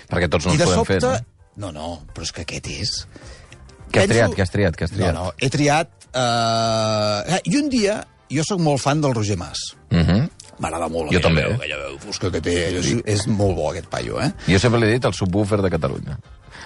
perquè 0.09 0.29
tots 0.29 0.45
no 0.45 0.53
I 0.53 0.57
de 0.57 0.65
podem 0.65 0.79
sobte... 0.79 0.99
fer. 0.99 1.25
No, 1.59 1.71
no, 1.71 2.01
però 2.13 2.23
és 2.23 2.31
que 2.31 2.41
aquest 2.41 2.67
és... 2.67 3.07
Què 3.91 4.03
has 4.03 4.07
triat, 4.09 4.31
què 4.31 4.41
has 4.41 4.49
triat, 4.53 4.75
què 4.77 4.83
has 4.85 4.91
triat? 4.91 5.13
No, 5.13 5.23
no, 5.25 5.33
he 5.37 5.49
triat... 5.49 5.89
Uh... 6.13 7.37
I 7.45 7.57
un 7.57 7.69
dia, 7.69 7.99
jo 8.31 8.43
sóc 8.47 8.61
molt 8.61 8.81
fan 8.81 9.01
del 9.01 9.13
Roger 9.13 9.37
Mas. 9.37 9.57
Uh 9.91 9.97
-huh. 9.99 10.29
M'agrada 10.59 10.89
molt. 10.89 11.11
Jo 11.13 11.19
també, 11.23 11.41
Veu, 11.41 11.51
eh? 11.51 11.55
aquella 11.55 11.77
veu 11.77 11.97
fosca 11.99 12.31
que 12.31 12.41
té. 12.41 12.55
És, 12.79 12.95
és 13.05 13.27
molt 13.27 13.55
bo, 13.55 13.69
aquest 13.71 13.87
paio, 13.87 14.19
eh? 14.21 14.31
Jo 14.47 14.59
sempre 14.59 14.79
l'he 14.79 14.91
dit 14.93 15.05
el 15.05 15.13
subwoofer 15.13 15.61
de 15.61 15.69
Catalunya. 15.69 16.17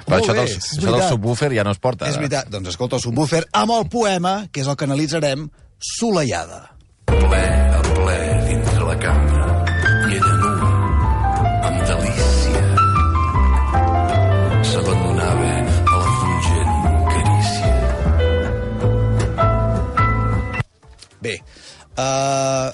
Però 0.06 0.18
Molt 0.18 0.24
això, 0.24 0.34
bé, 0.34 0.40
del, 0.40 0.48
és 0.48 0.58
això 0.58 0.82
del 0.82 0.92
veritat. 0.92 1.10
subwoofer 1.14 1.52
ja 1.56 1.64
no 1.64 1.72
es 1.72 1.80
porta. 1.80 2.06
És 2.08 2.16
ara. 2.18 2.22
veritat. 2.26 2.50
Doncs 2.50 2.70
escolta 2.74 2.96
el 2.98 3.02
subwoofer 3.02 3.44
amb 3.52 3.72
el 3.78 3.88
poema, 3.90 4.48
que 4.52 4.62
és 4.62 4.68
el 4.68 4.76
que 4.76 4.86
analitzarem, 4.86 5.50
Soleiada. 5.80 6.70
ple 7.06 7.44
a 7.78 7.82
ple 7.94 8.20
dintre 8.48 8.84
la 8.88 8.98
cambra 9.00 9.46
i 10.10 10.16
ella 10.16 10.36
nua, 10.42 10.72
amb 11.70 11.80
delícia. 11.88 12.64
S'abandonava 14.72 15.52
a 15.92 15.96
la 15.98 16.10
fungent 16.20 16.74
carícia. 17.14 17.72
Bé, 21.22 21.36
uh, 21.98 22.68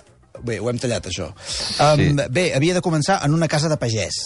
bé, 0.46 0.60
ho 0.60 0.70
hem 0.72 0.80
tallat, 0.82 1.10
això. 1.10 1.30
Um, 1.84 2.20
bé, 2.32 2.50
havia 2.58 2.76
de 2.78 2.84
començar 2.86 3.20
en 3.26 3.36
una 3.36 3.50
casa 3.52 3.70
de 3.72 3.78
pagès. 3.82 4.20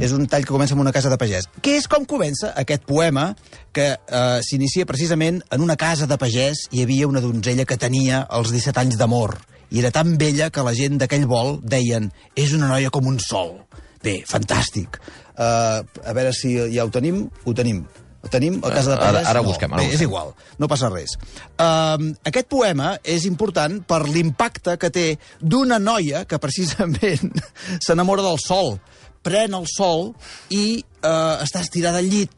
És 0.00 0.14
un 0.16 0.26
tall 0.30 0.46
que 0.46 0.52
comença 0.52 0.74
en 0.76 0.82
una 0.82 0.92
casa 0.92 1.10
de 1.12 1.18
pagès. 1.20 1.48
Que 1.62 1.76
és 1.78 1.88
com 1.90 2.06
comença 2.08 2.52
aquest 2.60 2.86
poema 2.88 3.30
que 3.74 3.90
uh, 3.94 4.38
s'inicia 4.44 4.86
precisament 4.88 5.42
en 5.52 5.64
una 5.64 5.76
casa 5.80 6.08
de 6.10 6.18
pagès 6.20 6.68
hi 6.72 6.84
havia 6.84 7.08
una 7.10 7.22
donzella 7.24 7.66
que 7.68 7.80
tenia 7.80 8.24
els 8.30 8.52
17 8.54 8.84
anys 8.84 9.00
d'amor 9.00 9.36
i 9.74 9.80
era 9.80 9.90
tan 9.90 10.14
vella 10.20 10.50
que 10.54 10.62
la 10.62 10.74
gent 10.76 11.00
d'aquell 11.00 11.26
vol 11.26 11.58
deien 11.62 12.10
és 12.38 12.54
una 12.54 12.68
noia 12.70 12.92
com 12.94 13.08
un 13.10 13.18
sol. 13.22 13.56
Bé, 14.04 14.20
fantàstic. 14.28 15.00
Uh, 15.34 15.80
a 16.04 16.12
veure 16.14 16.32
si 16.36 16.54
ja 16.74 16.84
ho 16.84 16.92
tenim. 16.94 17.24
Ho 17.44 17.54
tenim. 17.56 17.82
Tenim 18.30 18.60
a 18.64 18.70
casa 18.70 18.90
de 18.94 18.96
Ara- 18.96 19.12
pagès? 19.12 19.28
ara 19.30 19.40
no. 19.42 19.48
busquem, 19.48 19.72
ara 19.72 19.82
Bé, 19.82 19.86
és 19.88 19.92
busquem. 19.92 20.08
igual, 20.08 20.34
no 20.58 20.68
passa 20.68 20.88
res. 20.88 21.16
Um, 21.60 22.14
aquest 22.24 22.48
poema 22.48 22.94
és 23.04 23.24
important 23.28 23.82
per 23.86 24.02
l'impacte 24.08 24.76
que 24.80 24.90
té 24.90 25.06
d'una 25.40 25.78
noia 25.78 26.24
que 26.24 26.38
precisament 26.38 27.32
s'enamora 27.84 28.22
del 28.22 28.38
sol, 28.40 28.78
pren 29.24 29.54
el 29.54 29.66
sol 29.70 30.14
i 30.50 30.82
uh, 31.02 31.40
està 31.44 31.60
estirada 31.64 31.98
al 31.98 32.08
llit. 32.08 32.32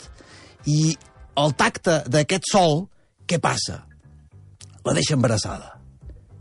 I 0.67 0.97
al 1.37 1.55
tacte 1.55 2.03
d'aquest 2.11 2.45
sol, 2.51 2.87
què 3.27 3.39
passa? 3.43 3.85
La 4.87 4.93
deixa 4.95 5.15
embarassada. 5.15 5.73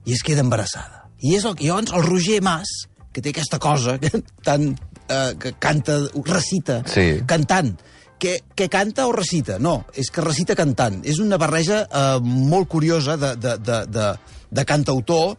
I 0.06 0.14
es 0.14 0.22
queda 0.26 0.42
embarassada. 0.46 1.08
I 1.26 1.36
és 1.38 1.46
el, 1.50 1.56
i 1.60 1.68
llavors 1.70 1.94
el 1.98 2.04
Roger 2.06 2.42
Mas, 2.46 2.70
que 3.14 3.22
té 3.26 3.32
aquesta 3.34 3.58
cosa 3.60 3.98
que 3.98 4.12
tan, 4.46 4.76
eh, 5.10 5.34
que 5.40 5.54
canta, 5.58 5.96
recita, 6.28 6.82
Sí. 6.86 7.22
cantant, 7.26 7.74
que, 8.20 8.40
que 8.56 8.70
canta 8.70 9.08
o 9.08 9.14
recita? 9.16 9.60
No, 9.60 9.84
és 9.94 10.12
que 10.12 10.24
recita 10.24 10.56
cantant. 10.58 11.02
És 11.08 11.20
una 11.24 11.40
barreja 11.42 11.84
eh, 11.86 12.20
molt 12.24 12.70
curiosa 12.72 13.18
de, 13.20 13.36
de, 13.36 13.58
de, 13.60 13.82
de, 13.92 14.10
de 14.52 14.66
cantautor 14.66 15.36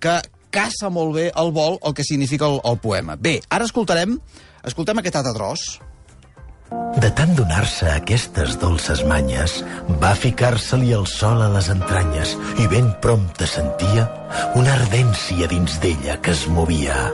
que 0.00 0.20
caça 0.50 0.90
molt 0.90 1.14
bé 1.16 1.28
al 1.34 1.52
vol 1.54 1.78
el 1.86 1.94
que 1.94 2.06
significa 2.06 2.48
el, 2.50 2.58
el 2.64 2.80
poema. 2.82 3.16
Bé, 3.16 3.38
ara 3.50 3.68
escoltarem, 3.68 4.18
escoltem 4.66 5.00
aquest 5.00 5.20
altre 5.20 5.36
tros. 5.36 5.70
De 7.02 7.08
tant 7.18 7.32
donar-se 7.34 7.88
aquestes 7.90 8.54
dolces 8.62 9.00
manyes, 9.06 9.56
va 10.02 10.12
ficar-se-li 10.14 10.92
el 10.94 11.06
sol 11.10 11.42
a 11.42 11.48
les 11.50 11.70
entranyes 11.72 12.36
i 12.62 12.68
ben 12.70 12.92
prompte 13.02 13.48
sentia 13.50 14.06
una 14.58 14.76
ardència 14.76 15.50
dins 15.50 15.80
d'ella 15.82 16.20
que 16.22 16.34
es 16.36 16.46
movia. 16.46 17.08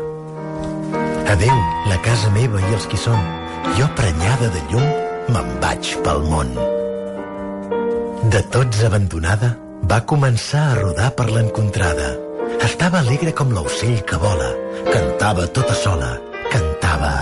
Adeu, 1.32 1.56
la 1.88 1.96
casa 2.04 2.28
meva 2.36 2.60
i 2.60 2.76
els 2.76 2.84
qui 2.90 3.00
són. 3.00 3.20
Jo, 3.80 3.88
prenyada 3.98 4.52
de 4.52 4.60
llum, 4.70 4.84
me'n 5.32 5.54
vaig 5.62 5.92
pel 6.04 6.22
món. 6.30 6.52
De 8.32 8.42
tots 8.54 8.82
abandonada, 8.86 9.54
va 9.90 10.02
començar 10.10 10.62
a 10.70 10.78
rodar 10.80 11.10
per 11.18 11.28
l'encontrada. 11.30 12.14
Estava 12.66 13.02
alegre 13.04 13.32
com 13.36 13.52
l'ocell 13.54 14.00
que 14.08 14.18
vola. 14.22 14.48
Cantava 14.90 15.46
tota 15.58 15.74
sola. 15.78 16.16
Cantava. 16.50 17.12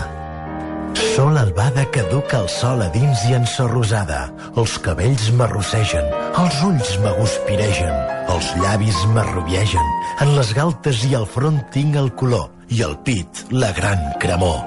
Sol 1.14 1.36
albada 1.38 1.84
que 1.90 2.02
duca 2.10 2.40
el 2.42 2.48
sol 2.48 2.82
a 2.84 2.88
dins 2.94 3.24
i 3.28 3.34
ensorrosada. 3.36 4.20
Els 4.56 4.76
cabells 4.84 5.28
m'arrossegen, 5.38 6.06
els 6.42 6.60
ulls 6.68 6.94
m'aguspiregen, 7.02 7.98
els 8.34 8.52
llavis 8.62 9.02
m'arrubiegen. 9.14 9.90
En 10.24 10.34
les 10.38 10.54
galtes 10.56 11.04
i 11.08 11.14
al 11.18 11.26
front 11.26 11.60
tinc 11.74 11.98
el 12.00 12.12
color 12.20 12.48
i 12.70 12.82
al 12.86 12.96
pit 13.06 13.44
la 13.52 13.72
gran 13.76 14.06
cremor. 14.22 14.62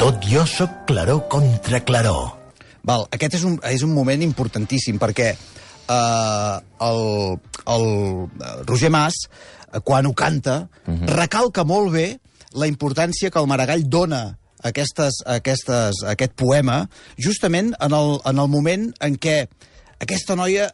Tot 0.00 0.24
jo 0.30 0.44
sóc 0.46 0.82
claror 0.90 1.24
contra 1.32 1.80
claror. 1.84 2.37
Val, 2.88 3.04
aquest 3.12 3.36
és 3.36 3.44
un, 3.44 3.58
és 3.68 3.84
un 3.84 3.92
moment 3.92 4.22
importantíssim 4.24 4.96
perquè 5.00 5.28
eh, 5.34 6.56
el, 6.88 7.02
el 7.74 7.86
eh, 7.90 8.54
Roger 8.64 8.90
Mas, 8.94 9.20
eh, 9.68 9.82
quan 9.84 10.08
ho 10.08 10.14
canta, 10.16 10.62
recalca 11.12 11.66
molt 11.68 11.92
bé 11.92 12.08
la 12.56 12.68
importància 12.70 13.30
que 13.30 13.40
el 13.42 13.48
Maragall 13.50 13.84
dona 13.92 14.22
a 14.28 14.70
aquestes, 14.72 15.20
a 15.26 15.36
aquestes, 15.42 16.02
a 16.06 16.14
aquest 16.16 16.32
poema, 16.40 16.80
justament 17.20 17.74
en 17.76 17.94
el, 17.94 18.16
en 18.24 18.40
el 18.40 18.48
moment 18.50 18.88
en 19.04 19.20
què 19.20 19.42
aquesta 20.00 20.38
noia 20.38 20.70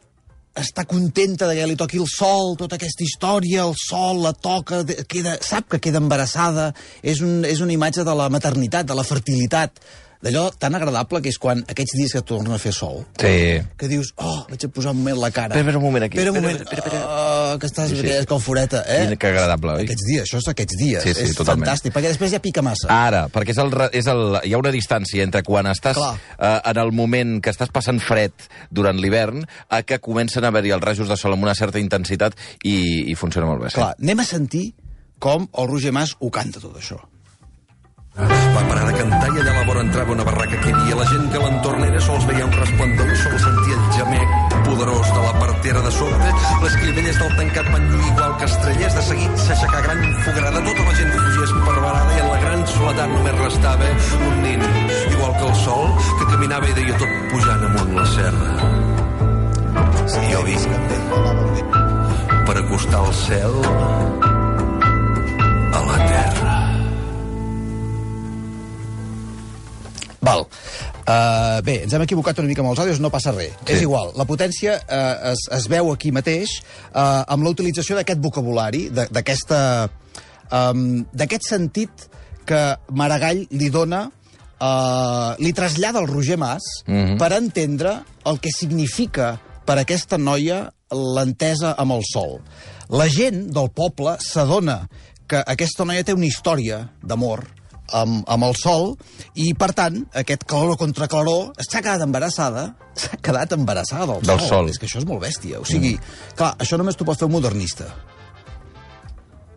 està 0.55 0.85
contenta 0.87 1.49
de 1.49 1.57
que 1.57 1.67
li 1.67 1.75
toqui 1.75 1.99
el 1.99 2.07
sol, 2.07 2.53
tota 2.55 2.77
aquesta 2.79 3.03
història, 3.03 3.65
el 3.65 3.75
sol 3.75 4.21
la 4.23 4.31
toca, 4.31 4.85
queda, 5.11 5.35
sap 5.43 5.67
que 5.73 5.81
queda 5.83 5.99
embarassada, 5.99 6.69
és, 7.03 7.19
un, 7.19 7.43
és 7.43 7.59
una 7.59 7.75
imatge 7.75 8.07
de 8.07 8.15
la 8.15 8.29
maternitat, 8.31 8.87
de 8.87 8.95
la 8.95 9.03
fertilitat, 9.03 9.83
d'allò 10.23 10.51
tan 10.57 10.75
agradable 10.75 11.21
que 11.21 11.29
és 11.29 11.37
quan 11.37 11.63
aquests 11.67 11.95
dies 11.97 12.13
que 12.13 12.21
torna 12.21 12.55
a 12.55 12.59
fer 12.59 12.73
sol, 12.73 13.05
Sí. 13.19 13.61
que 13.77 13.87
dius, 13.87 14.13
oh, 14.17 14.45
vaig 14.49 14.65
a 14.65 14.69
posar 14.69 14.91
un 14.91 14.97
moment 15.03 15.17
la 15.19 15.31
cara. 15.31 15.53
Espera, 15.55 15.61
espera 15.61 15.77
un 15.77 15.83
moment 15.83 16.03
aquí. 16.05 16.17
Espera 16.17 16.31
un 16.31 16.37
moment, 16.41 16.61
espera, 16.61 16.81
espera. 16.85 17.01
Oh, 17.07 17.59
que 17.59 17.67
estàs 17.67 17.89
Sí, 17.89 17.95
sí. 18.01 18.07
sí, 18.07 18.25
com 18.25 18.39
foreta, 18.41 18.83
eh? 18.87 19.07
Quin- 19.09 19.17
que 19.17 19.27
agradable, 19.27 19.71
oi? 19.73 19.83
Aquests 19.83 20.05
dies, 20.07 20.23
això 20.27 20.37
és 20.41 20.47
aquests 20.47 20.77
dies. 20.77 21.03
Sí, 21.03 21.13
sí, 21.13 21.21
és 21.29 21.35
totalment. 21.35 21.67
fantàstic, 21.67 21.93
perquè 21.93 22.09
després 22.13 22.31
ja 22.31 22.39
pica 22.39 22.61
massa. 22.61 22.87
Ara, 22.89 23.27
perquè 23.29 23.49
és 23.51 23.57
el, 23.57 23.71
és 23.91 24.07
el, 24.07 24.39
hi 24.43 24.53
ha 24.53 24.57
una 24.57 24.71
distància 24.71 25.23
entre 25.23 25.43
quan 25.43 25.65
estàs 25.67 25.95
Clar. 25.95 26.15
eh, 26.39 26.61
en 26.71 26.77
el 26.77 26.91
moment 26.91 27.41
que 27.41 27.49
estàs 27.51 27.69
passant 27.71 27.99
fred 27.99 28.31
durant 28.71 28.97
l'hivern 28.97 29.45
a 29.69 29.83
que 29.83 29.99
comencen 29.99 30.43
a 30.43 30.47
haver-hi 30.47 30.71
els 30.71 30.83
rajos 30.83 31.07
de 31.09 31.17
sol 31.17 31.33
amb 31.33 31.43
una 31.43 31.55
certa 31.55 31.79
intensitat 31.79 32.33
i, 32.63 33.11
i 33.11 33.15
funciona 33.15 33.47
molt 33.47 33.61
bé. 33.61 33.69
Sí. 33.69 33.75
Clar, 33.75 33.95
anem 34.01 34.19
a 34.19 34.25
sentir 34.25 34.73
com 35.19 35.47
el 35.57 35.67
Roger 35.67 35.91
Mas 35.93 36.15
ho 36.19 36.29
canta 36.31 36.59
tot 36.59 36.75
això. 36.77 36.99
Va 38.15 38.61
parar 38.69 38.85
de 38.87 38.93
cantar 38.95 39.27
i 39.27 39.39
allà 39.41 39.51
a 39.51 39.55
la 39.57 39.63
vora 39.67 39.81
entrava 39.83 40.13
una 40.13 40.23
barraca 40.23 40.59
que 40.63 40.69
hi 40.69 40.73
havia. 40.73 40.95
La 40.95 41.07
gent 41.09 41.25
que 41.31 41.39
a 41.39 41.41
l'entorn 41.43 41.83
era 41.83 41.99
sols 42.05 42.23
veia 42.29 42.45
un 42.47 42.53
resplendor 42.55 43.09
i 43.11 43.17
sols 43.19 43.43
sentia 43.43 43.75
el 43.75 43.89
gemec 43.97 44.53
poderós 44.67 45.09
de 45.11 45.23
la 45.25 45.33
partera 45.41 45.81
de 45.83 45.91
sobte. 45.91 46.29
Les 46.63 46.77
clivelles 46.79 47.19
del 47.19 47.33
tancat 47.39 47.67
van 47.73 47.89
lluir 47.89 48.07
igual 48.13 48.37
que 48.39 48.47
estrelles. 48.47 48.95
De 48.95 49.03
seguit 49.09 49.43
s'aixecà 49.47 49.81
gran 49.87 50.05
fogarada. 50.27 50.63
Tota 50.69 50.85
la 50.87 50.95
gent 51.01 51.11
fugia 51.17 51.49
esparverada 51.49 52.15
i 52.15 52.21
en 52.21 52.31
la 52.31 52.39
gran 52.45 52.63
soledat 52.75 53.11
només 53.17 53.35
restava 53.41 53.91
un 54.29 54.39
nin, 54.45 54.63
igual 55.11 55.35
que 55.35 55.49
el 55.49 55.55
sol, 55.65 55.91
que 56.21 56.29
caminava 56.31 56.71
i 56.71 56.77
deia 56.79 57.01
tot 57.03 57.19
pujant 57.33 57.67
amunt 57.67 57.93
la 57.99 58.07
serra. 58.15 58.71
Sí, 60.07 60.23
Jo 60.31 60.47
vi. 60.47 60.55
Per 62.45 62.57
acostar 62.61 63.03
el 63.03 63.13
cel 63.25 64.44
Uh, 71.05 71.61
bé, 71.61 71.83
ens 71.85 71.93
hem 71.93 72.01
equivocat 72.01 72.39
una 72.41 72.49
mica 72.49 72.63
amb 72.63 72.71
els 72.71 72.79
àudios, 72.81 72.99
no 72.99 73.11
passa 73.13 73.31
res. 73.35 73.53
Sí. 73.61 73.75
És 73.75 73.81
igual, 73.85 74.09
la 74.17 74.25
potència 74.25 74.73
uh, 74.81 75.31
es, 75.31 75.43
es 75.53 75.67
veu 75.69 75.91
aquí 75.93 76.09
mateix 76.11 76.55
uh, 76.95 77.21
amb 77.29 77.45
la 77.45 77.51
utilització 77.53 77.95
d'aquest 77.99 78.21
vocabulari, 78.23 78.87
d'aquesta... 78.89 79.61
Um, 80.53 81.03
d'aquest 81.13 81.47
sentit 81.49 82.03
que 82.45 82.59
Maragall 82.93 83.47
li 83.57 83.69
dona 83.73 84.03
uh, 84.07 85.33
li 85.41 85.51
trasllada 85.57 85.99
al 86.01 86.07
Roger 86.07 86.37
Mas 86.37 86.61
Mhm. 86.85 87.17
per 87.17 87.31
entendre 87.33 87.95
el 88.25 88.39
que 88.39 88.51
significa 88.53 89.39
per 89.65 89.79
aquesta 89.81 90.17
noia 90.17 90.71
l'entesa 90.91 91.73
amb 91.77 91.95
el 91.97 92.03
sol. 92.05 92.39
La 92.89 93.07
gent 93.09 93.47
del 93.53 93.71
poble 93.73 94.17
s'adona 94.21 94.87
que 95.27 95.41
aquesta 95.41 95.85
noia 95.85 96.03
té 96.05 96.13
una 96.13 96.27
història 96.29 96.91
d'amor 97.01 97.47
amb, 97.93 98.23
amb 98.27 98.47
el 98.47 98.55
sol 98.57 98.95
i, 99.33 99.53
per 99.53 99.71
tant, 99.77 100.01
aquest 100.17 100.45
calor 100.49 100.77
contra 100.79 101.09
calor 101.11 101.51
s'ha 101.61 101.83
quedat 101.83 102.05
embarassada 102.05 102.71
s'ha 102.95 103.19
quedat 103.21 103.53
embarassada 103.53 104.07
del, 104.13 104.21
Del 104.25 104.41
sol. 104.47 104.69
És 104.71 104.79
que 104.79 104.87
això 104.87 105.01
és 105.01 105.07
molt 105.07 105.21
bèstia. 105.23 105.59
O 105.59 105.67
sigui, 105.67 105.95
clar, 106.37 106.53
això 106.63 106.79
només 106.79 106.95
t'ho 106.97 107.07
pot 107.07 107.19
fer 107.19 107.27
un 107.27 107.35
modernista. 107.35 107.89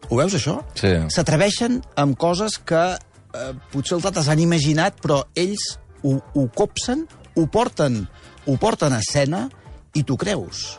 Ho 0.08 0.16
veus, 0.18 0.34
això? 0.34 0.58
Sí. 0.78 0.90
S'atreveixen 1.14 1.78
amb 2.00 2.16
coses 2.18 2.56
que 2.66 2.82
eh, 2.96 3.52
potser 3.72 3.98
els 3.98 4.08
altres 4.08 4.30
han 4.32 4.42
imaginat, 4.42 4.98
però 5.04 5.20
ells 5.38 5.76
ho, 6.02 6.16
ho 6.34 6.46
copsen, 6.56 7.06
ho 7.36 7.46
porten, 7.52 8.02
ho 8.46 8.58
porten 8.60 8.96
a 8.96 9.02
escena 9.04 9.46
i 9.94 10.02
t'ho 10.02 10.16
creus. 10.20 10.78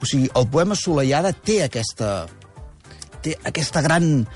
O 0.00 0.08
sigui, 0.08 0.30
el 0.36 0.48
poema 0.52 0.76
Soleiada 0.78 1.32
té 1.34 1.62
aquesta, 1.66 2.26
té 3.24 3.34
aquesta 3.48 3.82
gran 3.84 4.26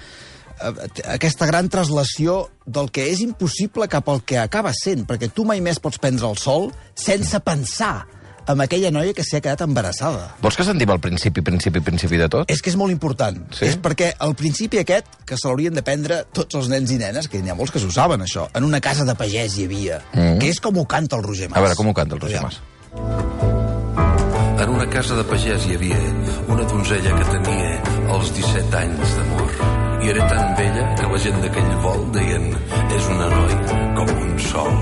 aquesta 0.60 1.48
gran 1.48 1.68
traslació 1.72 2.44
del 2.66 2.90
que 2.94 3.08
és 3.10 3.22
impossible 3.24 3.88
cap 3.90 4.08
al 4.12 4.22
que 4.26 4.38
acaba 4.40 4.72
sent, 4.76 5.06
perquè 5.08 5.30
tu 5.32 5.46
mai 5.48 5.62
més 5.64 5.80
pots 5.82 6.00
prendre 6.00 6.28
el 6.28 6.38
sol 6.40 6.70
sense 6.94 7.40
pensar 7.44 8.06
amb 8.50 8.64
aquella 8.64 8.90
noia 8.90 9.14
que 9.14 9.24
s'ha 9.26 9.40
quedat 9.42 9.62
embarassada. 9.64 10.30
Vols 10.42 10.56
que 10.58 10.66
sentim 10.66 10.90
el 10.90 11.00
principi, 11.02 11.42
principi, 11.46 11.82
principi 11.84 12.18
de 12.20 12.28
tot? 12.32 12.50
És 12.50 12.62
que 12.62 12.72
és 12.72 12.78
molt 12.78 12.92
important. 12.92 13.38
Sí? 13.54 13.68
És 13.68 13.78
perquè 13.80 14.12
el 14.26 14.34
principi 14.38 14.80
aquest, 14.82 15.10
que 15.26 15.38
se 15.38 15.48
l'haurien 15.48 15.76
de 15.76 15.84
prendre 15.86 16.22
tots 16.36 16.58
els 16.58 16.70
nens 16.72 16.90
i 16.90 16.98
nenes, 17.00 17.28
que 17.30 17.42
n'hi 17.42 17.52
ha 17.52 17.58
molts 17.58 17.74
que 17.74 17.82
s'ho 17.82 17.92
saben, 17.94 18.24
això, 18.26 18.48
en 18.56 18.66
una 18.66 18.82
casa 18.84 19.06
de 19.08 19.14
pagès 19.18 19.58
hi 19.58 19.68
havia, 19.68 20.00
mm. 20.12 20.38
que 20.42 20.50
és 20.50 20.62
com 20.62 20.80
ho 20.80 20.86
canta 20.88 21.20
el 21.20 21.26
Roger 21.26 21.50
Mas. 21.50 21.60
A 21.60 21.64
veure, 21.66 21.78
com 21.78 21.92
ho 21.92 21.96
canta 21.96 22.18
el 22.18 22.24
Roger. 22.24 22.42
Mas? 22.42 22.60
En 24.60 24.68
una 24.68 24.88
casa 24.92 25.16
de 25.16 25.24
pagès 25.28 25.68
hi 25.68 25.78
havia 25.78 26.00
una 26.48 26.66
donzella 26.68 27.14
que 27.16 27.30
tenia 27.36 27.76
els 28.16 28.34
17 28.36 28.82
anys 28.82 29.14
d'amor. 29.20 29.79
I 30.00 30.08
era 30.08 30.26
tan 30.28 30.54
vella 30.56 30.86
que 30.96 31.08
la 31.12 31.18
gent 31.20 31.42
d'aquell 31.44 31.74
vol 31.84 32.06
deien 32.14 32.48
és 32.96 33.08
una 33.12 33.28
noia 33.34 33.78
com 33.98 34.08
un 34.16 34.32
sol. 34.40 34.72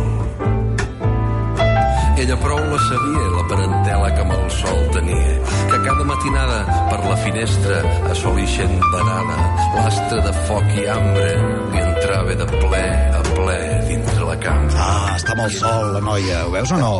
Ella 2.18 2.34
prou 2.42 2.58
la 2.58 2.78
sabia, 2.82 3.26
la 3.34 3.44
parentela 3.50 4.08
que 4.14 4.22
amb 4.24 4.34
el 4.34 4.48
sol 4.50 4.80
tenia, 4.94 5.34
que 5.70 5.78
cada 5.84 6.06
matinada 6.06 6.58
per 6.90 6.98
la 7.04 7.18
finestra 7.22 7.76
assolixent 8.10 8.74
varada 8.94 9.36
l'astre 9.76 10.18
de 10.26 10.32
foc 10.48 10.66
i 10.82 10.88
ambre 10.96 11.28
li 11.74 11.84
entrava 11.84 12.34
de 12.40 12.48
ple 12.56 12.82
a 13.20 13.22
ple 13.28 13.60
dintre 13.90 14.26
la 14.32 14.36
cambra. 14.42 14.88
Ah, 14.88 15.14
està 15.14 15.36
amb 15.36 15.46
el 15.46 15.54
sol, 15.60 15.94
la 15.94 16.02
noia. 16.10 16.42
Ho 16.48 16.50
veus 16.58 16.74
o 16.74 16.82
no? 16.82 16.92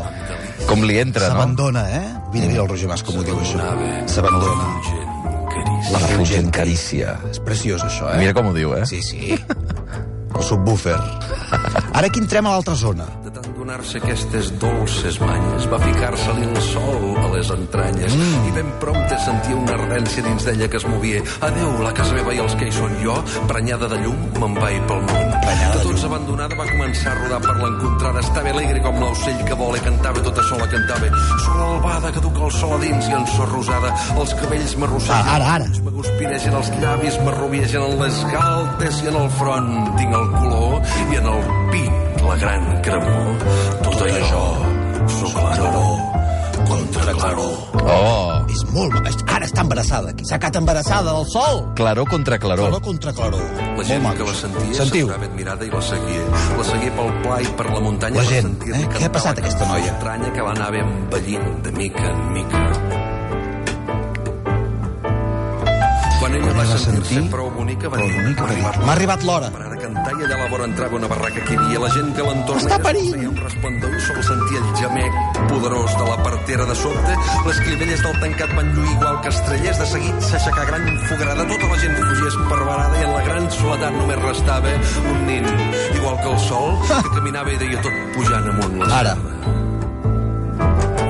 Com 0.71 0.87
li 0.87 1.03
entra, 1.03 1.27
no? 1.27 1.35
S'abandona, 1.35 1.85
eh? 1.99 2.07
Mira, 2.33 2.55
mira 2.55 2.63
el 2.63 2.71
Roger 2.71 2.91
Mas 2.95 3.03
com 3.03 3.19
ho 3.19 3.27
diu, 3.27 3.43
això. 3.43 3.75
S'abandona. 4.15 4.98
La 5.93 6.01
fugent 6.05 6.51
carícia. 6.55 7.17
És 7.31 7.41
preciós, 7.45 7.85
això, 7.87 8.11
eh? 8.13 8.19
Mira 8.21 8.35
com 8.37 8.51
ho 8.51 8.55
diu, 8.57 8.75
eh? 8.77 8.85
Sí, 8.89 9.01
sí. 9.05 9.33
El 9.33 10.45
subwoofer. 10.45 10.97
Ara 11.97 12.07
aquí 12.07 12.21
entrem 12.21 12.47
a 12.47 12.53
l'altra 12.57 12.77
zona. 12.79 13.07
Donar-se 13.69 13.99
aquestes 14.01 14.47
dolces 14.57 15.19
manyes, 15.21 15.67
va 15.69 15.77
ficar-se-li 15.83 16.47
el 16.47 16.61
sol 16.71 17.03
a 17.21 17.27
les 17.35 17.51
entranyes 17.53 18.15
mm. 18.17 18.47
i 18.49 18.55
ben 18.57 18.71
prompte 18.81 19.19
sentia 19.21 19.59
una 19.59 19.75
ardència 19.75 20.25
dins 20.25 20.47
d'ella 20.47 20.71
que 20.73 20.81
es 20.81 20.87
movia. 20.89 21.21
Adéu, 21.45 21.75
la 21.85 21.91
casa 21.99 22.17
meva 22.17 22.33
i 22.33 22.41
els 22.41 22.57
que 22.57 22.71
hi 22.71 22.73
són 22.73 22.97
jo, 23.03 23.19
prenyada 23.51 23.91
de 23.93 23.99
llum, 24.07 24.25
me'n 24.39 24.57
vaig 24.57 24.81
pel 24.89 25.05
món. 25.11 25.37
Prenyada 25.45 25.75
de 25.75 25.85
tots 25.85 26.07
abandonada 26.09 26.57
va 26.57 26.71
començar 26.71 27.13
a 27.13 27.19
rodar 27.21 27.43
per 27.45 27.59
l'encontrada. 27.61 28.25
Estava 28.25 28.57
alegre 28.57 28.81
com 28.89 29.05
l'ocell 29.05 29.45
que 29.53 29.61
vola, 29.61 29.85
cantava 29.85 30.25
tota 30.31 30.49
sola, 30.49 30.73
cantava. 30.73 31.13
Sola 31.45 31.69
albada 31.75 32.17
que 32.17 32.25
duc 32.25 32.43
el 32.49 32.57
sol 32.57 32.77
a 32.79 32.83
dins 32.89 33.13
i 33.13 33.21
en 33.21 33.31
sor 33.37 33.53
rosada. 33.53 33.93
Els 34.17 34.37
cabells 34.41 34.77
m'arrossegen. 34.81 35.29
Ah, 35.29 35.37
ara, 35.37 35.55
ara. 35.59 35.71
M'aguspiregen 35.85 36.57
els 36.63 36.73
llavis, 36.81 37.21
m'arrubiegen 37.21 37.85
en 37.85 38.01
les 38.01 38.25
galtes 38.33 39.05
i 39.05 39.13
en 39.13 39.25
el 39.27 39.33
front 39.37 39.73
tinc 40.01 40.21
el 40.25 40.31
color 40.41 41.01
i 41.11 41.21
en 41.21 41.35
el 41.37 41.51
pit 41.69 41.99
la 42.29 42.37
gran 42.37 42.83
cremor. 42.83 43.58
Tot 43.99 44.07
això 44.15 44.43
sóc 45.19 45.33
claror 45.35 45.97
contra 46.69 47.13
claror. 47.17 47.55
Oh, 47.89 48.45
És 48.53 48.63
molt... 48.75 48.95
Ara 49.35 49.47
està 49.47 49.63
embarassada, 49.65 50.11
aquí. 50.13 50.25
S'ha 50.29 50.39
quedat 50.41 50.59
embarassada 50.61 51.13
del 51.17 51.27
sol. 51.31 51.63
claror 51.79 52.09
contra 52.11 52.39
claror. 52.39 52.69
Claror 52.69 52.83
contra 52.85 53.13
claror. 53.13 53.43
La 53.79 53.85
gent 53.89 54.07
que 54.19 54.27
la 54.29 54.35
sentia 54.35 54.75
Sentiu? 54.83 55.07
s'aturava 55.09 55.29
admirada 55.31 55.65
i 55.67 55.71
la 55.73 55.83
seguia. 55.83 56.25
La 56.59 56.65
seguia 56.71 56.93
pel 56.99 57.13
pla 57.23 57.41
i 57.43 57.51
per 57.61 57.67
la 57.71 57.81
muntanya. 57.87 58.21
La 58.23 58.27
gent, 58.29 58.55
eh? 58.69 58.85
Què 58.97 59.05
ha 59.07 59.13
passat 59.19 59.39
aquesta 59.43 59.69
noia? 59.71 59.93
estranya 59.95 60.33
que 60.35 60.43
l'anava 60.49 60.83
envellint 60.85 61.63
de 61.67 61.73
mica 61.79 62.05
en 62.11 62.21
mica. 62.35 62.65
Quan 66.19 66.35
ella 66.35 66.51
va 66.53 66.59
va 66.59 66.65
sentir-se 66.67 67.15
sentir, 67.15 67.31
prou 67.31 67.51
bonica, 67.55 67.89
va 67.89 67.97
dir, 68.03 68.11
bonica, 68.15 68.43
"M'ha 68.43 68.49
va 68.49 68.55
dir, 68.55 68.63
arribat 68.65 68.85
"M'ha 68.85 68.93
arribat 68.93 69.23
l'hora." 69.23 69.51
Cantar 69.89 70.13
i 70.21 70.25
allà 70.27 70.35
a 70.37 70.39
la 70.43 70.49
vora 70.53 70.67
entrava 70.69 70.97
una 70.99 71.09
barraca 71.09 71.41
que 71.49 71.55
hi 71.55 71.57
havia. 71.57 71.79
La 71.81 71.89
gent 71.95 72.11
que 72.13 72.25
l'entorn 72.27 72.61
Està 72.61 72.77
parint. 72.85 73.15
un 73.31 73.39
resplendor 73.41 73.95
i 73.97 74.01
sol 74.05 74.19
sentia 74.27 74.59
el 74.61 74.67
gemec 74.77 75.39
poderós 75.49 75.95
de 75.97 76.09
la 76.11 76.17
partera 76.27 76.67
de 76.69 76.77
sobte. 76.77 77.15
Les 77.47 77.61
clivelles 77.65 78.03
del 78.05 78.19
tancat 78.21 78.53
van 78.59 78.69
lluir 78.75 78.93
igual 78.93 79.17
que 79.25 79.33
estrelles. 79.33 79.81
De 79.81 79.87
seguit 79.89 80.21
s'aixecà 80.29 80.67
gran 80.69 80.85
fogarada. 81.09 81.49
Tota 81.55 81.73
la 81.73 81.79
gent 81.81 81.97
fugia 82.03 82.29
esparverada 82.35 83.01
i 83.01 83.07
en 83.07 83.15
la 83.17 83.25
gran 83.31 83.51
soledat 83.57 83.97
només 83.97 84.21
restava 84.27 84.77
un 85.15 85.27
nin, 85.31 85.49
igual 85.97 86.21
que 86.21 86.33
el 86.35 86.39
sol, 86.51 86.77
que 86.93 87.15
caminava 87.17 87.57
i 87.57 87.61
deia 87.65 87.81
tot 87.81 87.97
pujant 88.19 88.53
amunt 88.53 88.79
la 88.85 89.01
Ara. 89.01 89.17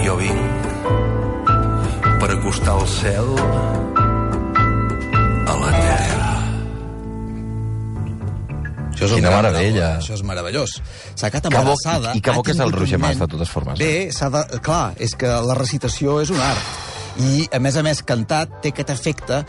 Jo 0.06 0.14
vinc 0.22 0.38
per 2.22 2.30
acostar 2.30 2.78
el 2.78 2.86
cel 2.94 3.34
Això 8.98 9.06
és 9.06 9.20
Quina 9.20 9.30
meravella. 9.30 9.88
Això 10.00 10.16
és 10.16 10.22
meravellós. 10.26 10.72
S'ha 11.14 11.30
quedat 11.30 11.46
embarassada... 11.52 12.16
i 12.18 12.20
que 12.24 12.32
bo 12.34 12.42
que 12.42 12.50
és 12.50 12.58
el 12.64 12.72
Roger 12.74 12.98
Mas, 12.98 13.18
de 13.20 13.28
totes 13.30 13.48
formes, 13.52 13.78
eh? 13.78 13.84
Bé, 13.84 14.12
s'ha 14.14 14.26
de... 14.34 14.42
Clar, 14.64 14.96
és 14.98 15.14
que 15.14 15.30
la 15.46 15.54
recitació 15.54 16.18
és 16.24 16.32
un 16.34 16.40
art. 16.42 16.58
I, 17.22 17.46
a 17.54 17.60
més 17.62 17.78
a 17.78 17.82
més, 17.86 18.02
cantat 18.02 18.58
té 18.62 18.72
aquest 18.74 18.90
efecte. 18.90 19.44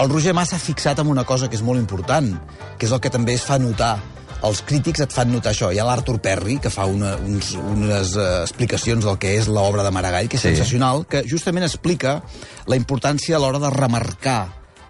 El 0.00 0.08
Roger 0.12 0.32
Mas 0.36 0.54
s'ha 0.54 0.58
fixat 0.60 0.98
en 1.04 1.12
una 1.12 1.24
cosa 1.28 1.48
que 1.52 1.56
és 1.60 1.64
molt 1.64 1.80
important, 1.80 2.32
que 2.80 2.88
és 2.88 2.92
el 2.96 3.00
que 3.04 3.12
també 3.12 3.36
es 3.36 3.44
fa 3.44 3.60
notar. 3.60 3.98
Els 4.44 4.64
crítics 4.68 5.00
et 5.04 5.12
fan 5.12 5.30
notar 5.32 5.52
això. 5.52 5.70
Hi 5.72 5.78
ha 5.80 5.84
l'Arthur 5.88 6.18
Perry, 6.24 6.58
que 6.60 6.72
fa 6.72 6.84
una, 6.88 7.14
uns, 7.20 7.52
unes 7.56 8.16
uh, 8.16 8.42
explicacions 8.48 9.04
del 9.04 9.16
que 9.20 9.36
és 9.36 9.48
l'obra 9.48 9.84
de 9.84 9.92
Maragall, 9.92 10.28
que 10.28 10.36
és 10.40 10.44
Sí. 10.44 10.56
sensacional, 10.56 11.04
que 11.08 11.24
justament 11.28 11.64
explica 11.68 12.22
la 12.68 12.76
importància 12.80 13.36
a 13.36 13.40
l'hora 13.44 13.60
de 13.60 13.70
remarcar 13.76 14.40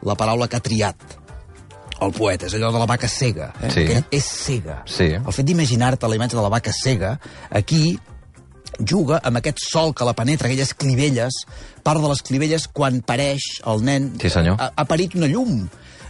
la 0.06 0.14
paraula 0.18 0.46
que 0.46 0.58
ha 0.58 0.62
triat 0.62 1.14
el 2.02 2.12
poeta, 2.12 2.48
és 2.48 2.56
allò 2.56 2.72
de 2.74 2.82
la 2.82 2.88
vaca 2.88 3.08
cega, 3.08 3.52
eh? 3.62 3.70
Sí. 3.72 3.86
és 4.10 4.26
cega. 4.26 4.82
Sí. 4.90 5.08
El 5.16 5.32
fet 5.32 5.46
d'imaginar-te 5.48 6.08
la 6.08 6.18
imatge 6.18 6.36
de 6.36 6.44
la 6.44 6.52
vaca 6.52 6.74
cega, 6.76 7.16
aquí 7.50 7.98
juga 8.78 9.20
amb 9.24 9.40
aquest 9.40 9.62
sol 9.64 9.94
que 9.96 10.04
la 10.04 10.14
penetra, 10.16 10.48
aquelles 10.48 10.74
clivelles, 10.74 11.44
part 11.86 12.02
de 12.02 12.10
les 12.10 12.22
clivelles, 12.22 12.68
quan 12.68 13.00
pareix 13.06 13.62
el 13.66 13.84
nen... 13.86 14.12
Sí, 14.20 14.30
senyor. 14.32 14.58
Ha, 14.60 14.72
ha 14.76 14.84
parit 14.88 15.16
una 15.16 15.30
llum. 15.30 15.64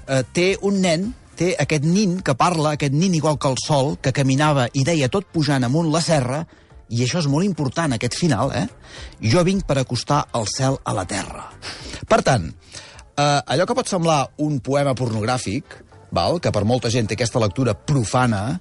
Eh, 0.07 0.23
té 0.35 0.49
un 0.67 0.81
nen, 0.83 1.11
té 1.39 1.53
aquest 1.61 1.85
nin 1.87 2.19
que 2.25 2.35
parla, 2.39 2.75
aquest 2.75 2.95
nin 2.97 3.15
igual 3.15 3.39
que 3.39 3.51
el 3.53 3.59
sol, 3.63 3.97
que 4.03 4.15
caminava 4.17 4.69
i 4.75 4.85
deia 4.87 5.11
tot 5.13 5.29
pujant 5.33 5.67
amunt 5.67 5.93
la 5.93 6.03
serra, 6.05 6.43
i 6.89 7.03
això 7.03 7.19
és 7.19 7.27
molt 7.31 7.47
important, 7.47 7.97
aquest 7.97 8.15
final, 8.15 8.53
eh? 8.55 8.67
Jo 9.23 9.43
vinc 9.47 9.67
per 9.67 9.81
acostar 9.81 10.25
el 10.39 10.47
cel 10.51 10.79
a 10.87 10.95
la 10.95 11.07
terra. 11.07 11.49
Per 12.07 12.21
tant, 12.27 12.47
eh, 12.47 12.86
allò 13.17 13.67
que 13.67 13.75
pot 13.75 13.89
semblar 13.89 14.21
un 14.45 14.61
poema 14.61 14.95
pornogràfic, 14.95 15.79
val? 16.13 16.41
que 16.41 16.53
per 16.53 16.65
molta 16.65 16.91
gent 16.93 17.09
té 17.09 17.17
aquesta 17.17 17.41
lectura 17.43 17.75
profana, 17.75 18.61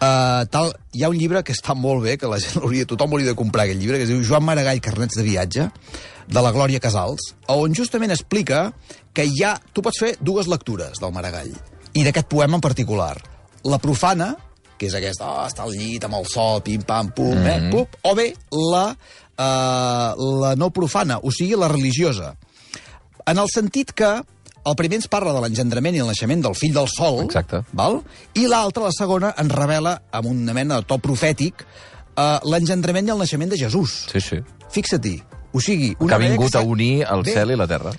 eh, 0.00 0.42
tal, 0.50 0.72
hi 0.92 1.04
ha 1.04 1.10
un 1.12 1.18
llibre 1.18 1.42
que 1.44 1.54
està 1.56 1.74
molt 1.74 2.04
bé, 2.04 2.16
que 2.20 2.30
la 2.30 2.40
gent 2.42 2.60
hauria, 2.62 2.86
tothom 2.88 3.16
hauria 3.16 3.32
de 3.32 3.38
comprar 3.38 3.66
aquest 3.66 3.80
llibre, 3.80 4.00
que 4.00 4.08
es 4.08 4.12
diu 4.12 4.24
Joan 4.24 4.46
Maragall, 4.46 4.82
Carnets 4.84 5.18
de 5.18 5.26
viatge, 5.26 5.68
de 6.26 6.42
la 6.42 6.52
Glòria 6.54 6.82
Casals, 6.82 7.32
on 7.52 7.74
justament 7.74 8.14
explica 8.14 8.70
que 9.14 9.26
hi 9.26 9.44
ha... 9.44 9.56
Tu 9.72 9.84
pots 9.84 10.02
fer 10.02 10.16
dues 10.20 10.50
lectures 10.50 11.00
del 11.02 11.14
Maragall, 11.14 11.52
i 11.96 12.04
d'aquest 12.04 12.28
poema 12.28 12.58
en 12.58 12.64
particular. 12.64 13.14
La 13.66 13.78
profana, 13.82 14.34
que 14.76 14.90
és 14.90 14.96
aquesta, 14.96 15.28
oh, 15.28 15.44
està 15.48 15.64
al 15.64 15.72
llit 15.74 16.04
amb 16.04 16.18
el 16.18 16.26
sol, 16.28 16.60
pim-pam, 16.64 17.12
pum, 17.16 17.32
mm 17.32 17.46
-hmm. 17.46 17.68
eh, 17.68 17.70
pup, 17.72 17.96
o 18.02 18.14
bé 18.14 18.34
la, 18.52 18.96
eh, 19.38 20.10
la 20.42 20.54
no 20.56 20.70
profana, 20.70 21.18
o 21.22 21.30
sigui, 21.30 21.56
la 21.56 21.68
religiosa. 21.68 22.34
En 23.26 23.38
el 23.38 23.48
sentit 23.52 23.90
que 23.92 24.08
el 24.66 24.74
primer 24.78 24.96
ens 25.00 25.08
parla 25.10 25.32
de 25.34 25.40
l'engendrament 25.42 25.94
i 25.94 26.00
el 26.02 26.06
naixement 26.10 26.42
del 26.42 26.54
fill 26.58 26.74
del 26.74 26.88
sol, 26.90 27.20
Exacte. 27.24 27.62
val? 27.72 28.00
i 28.34 28.46
l'altra, 28.50 28.84
la 28.88 28.92
segona, 28.94 29.34
ens 29.38 29.52
revela, 29.54 30.02
amb 30.12 30.26
una 30.30 30.54
mena 30.54 30.80
de 30.80 30.86
to 30.86 30.98
profètic, 30.98 31.64
eh, 32.16 32.38
l'engendrament 32.44 33.06
i 33.06 33.10
el 33.14 33.18
naixement 33.18 33.50
de 33.50 33.58
Jesús. 33.58 34.06
Sí, 34.12 34.20
sí. 34.20 34.40
Fixa-t'hi. 34.70 35.22
O 35.52 35.60
sigui, 35.60 35.94
Que 35.94 36.04
una 36.04 36.16
ha 36.16 36.18
manera 36.18 36.34
vingut 36.36 36.54
a 36.54 36.58
s'ha- 36.60 36.66
unir 36.66 37.04
el 37.08 37.22
Bé, 37.22 37.32
cel 37.32 37.50
i 37.52 37.56
la 37.56 37.66
terra. 37.66 37.92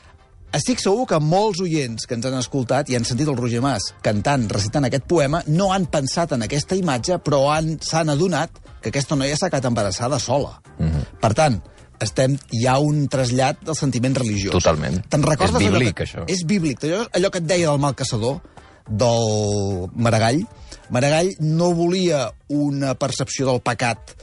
estic 0.53 0.79
segur 0.79 1.05
que 1.07 1.19
molts 1.19 1.59
oients 1.61 2.05
que 2.07 2.13
ens 2.15 2.25
han 2.25 2.33
escoltat 2.35 2.89
i 2.89 2.95
han 2.95 3.05
sentit 3.05 3.27
el 3.27 3.35
Roger 3.37 3.61
Mas 3.61 3.93
cantant, 4.01 4.49
recitant 4.49 4.85
aquest 4.85 5.05
poema, 5.05 5.43
no 5.47 5.71
han 5.73 5.85
pensat 5.87 6.31
en 6.33 6.43
aquesta 6.43 6.75
imatge, 6.75 7.19
però 7.19 7.51
han- 7.53 7.79
s'han 7.81 8.09
adonat 8.09 8.49
que 8.81 8.89
aquesta 8.89 9.15
noia 9.15 9.35
s'ha 9.35 9.49
quedat 9.49 9.65
embarassada 9.65 10.19
sola. 10.19 10.61
Mm 10.79 10.85
-hmm. 10.87 11.19
Per 11.19 11.33
tant, 11.33 11.61
estem, 12.03 12.37
hi 12.53 12.65
ha 12.67 12.77
un 12.83 13.07
trasllat 13.11 13.63
del 13.65 13.77
sentiment 13.77 14.15
religiós. 14.17 14.53
Totalment. 14.53 14.99
Te'n 15.09 15.25
recordes 15.25 15.61
És 15.61 15.71
bíblic, 15.71 15.95
que, 15.97 16.05
això. 16.07 16.25
És 16.29 16.43
bíblic. 16.47 16.83
Allò, 16.85 17.05
allò 17.19 17.31
que 17.33 17.41
et 17.43 17.49
deia 17.49 17.71
del 17.71 17.81
mal 17.81 17.95
caçador, 17.97 18.39
del 18.87 19.89
Maragall. 19.95 20.43
Maragall 20.89 21.33
no 21.39 21.73
volia 21.75 22.27
una 22.53 22.93
percepció 22.95 23.47
del 23.49 23.61
pecat. 23.61 24.15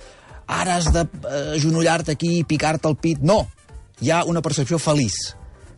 Ara 0.46 0.78
has 0.78 0.90
d'agenollar-te 0.92 2.14
aquí 2.16 2.38
i 2.40 2.46
picar-te 2.48 2.88
el 2.88 2.96
pit. 2.96 3.20
No, 3.20 3.44
hi 4.00 4.10
ha 4.10 4.24
una 4.28 4.42
percepció 4.44 4.78
feliç. 4.78 5.34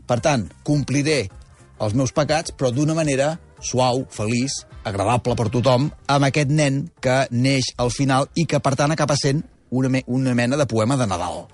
Per 0.06 0.20
tant, 0.22 0.46
compliré 0.66 1.26
els 1.82 1.94
meus 1.98 2.12
pecats, 2.14 2.54
però 2.56 2.70
d'una 2.72 2.94
manera 2.94 3.34
suau, 3.60 4.04
feliç, 4.10 4.62
agradable 4.86 5.34
per 5.36 5.48
tothom, 5.50 5.90
amb 6.06 6.28
aquest 6.28 6.52
nen 6.52 6.84
que 7.02 7.24
neix 7.34 7.72
al 7.82 7.90
final 7.90 8.28
i 8.38 8.46
que, 8.46 8.60
per 8.62 8.76
tant, 8.78 8.94
acaba 8.94 9.16
sent 9.18 9.42
una, 9.70 9.90
me 9.90 10.04
una 10.06 10.34
mena 10.34 10.56
de 10.56 10.66
poema 10.70 10.96
de 10.96 11.08
Nadal. 11.10 11.46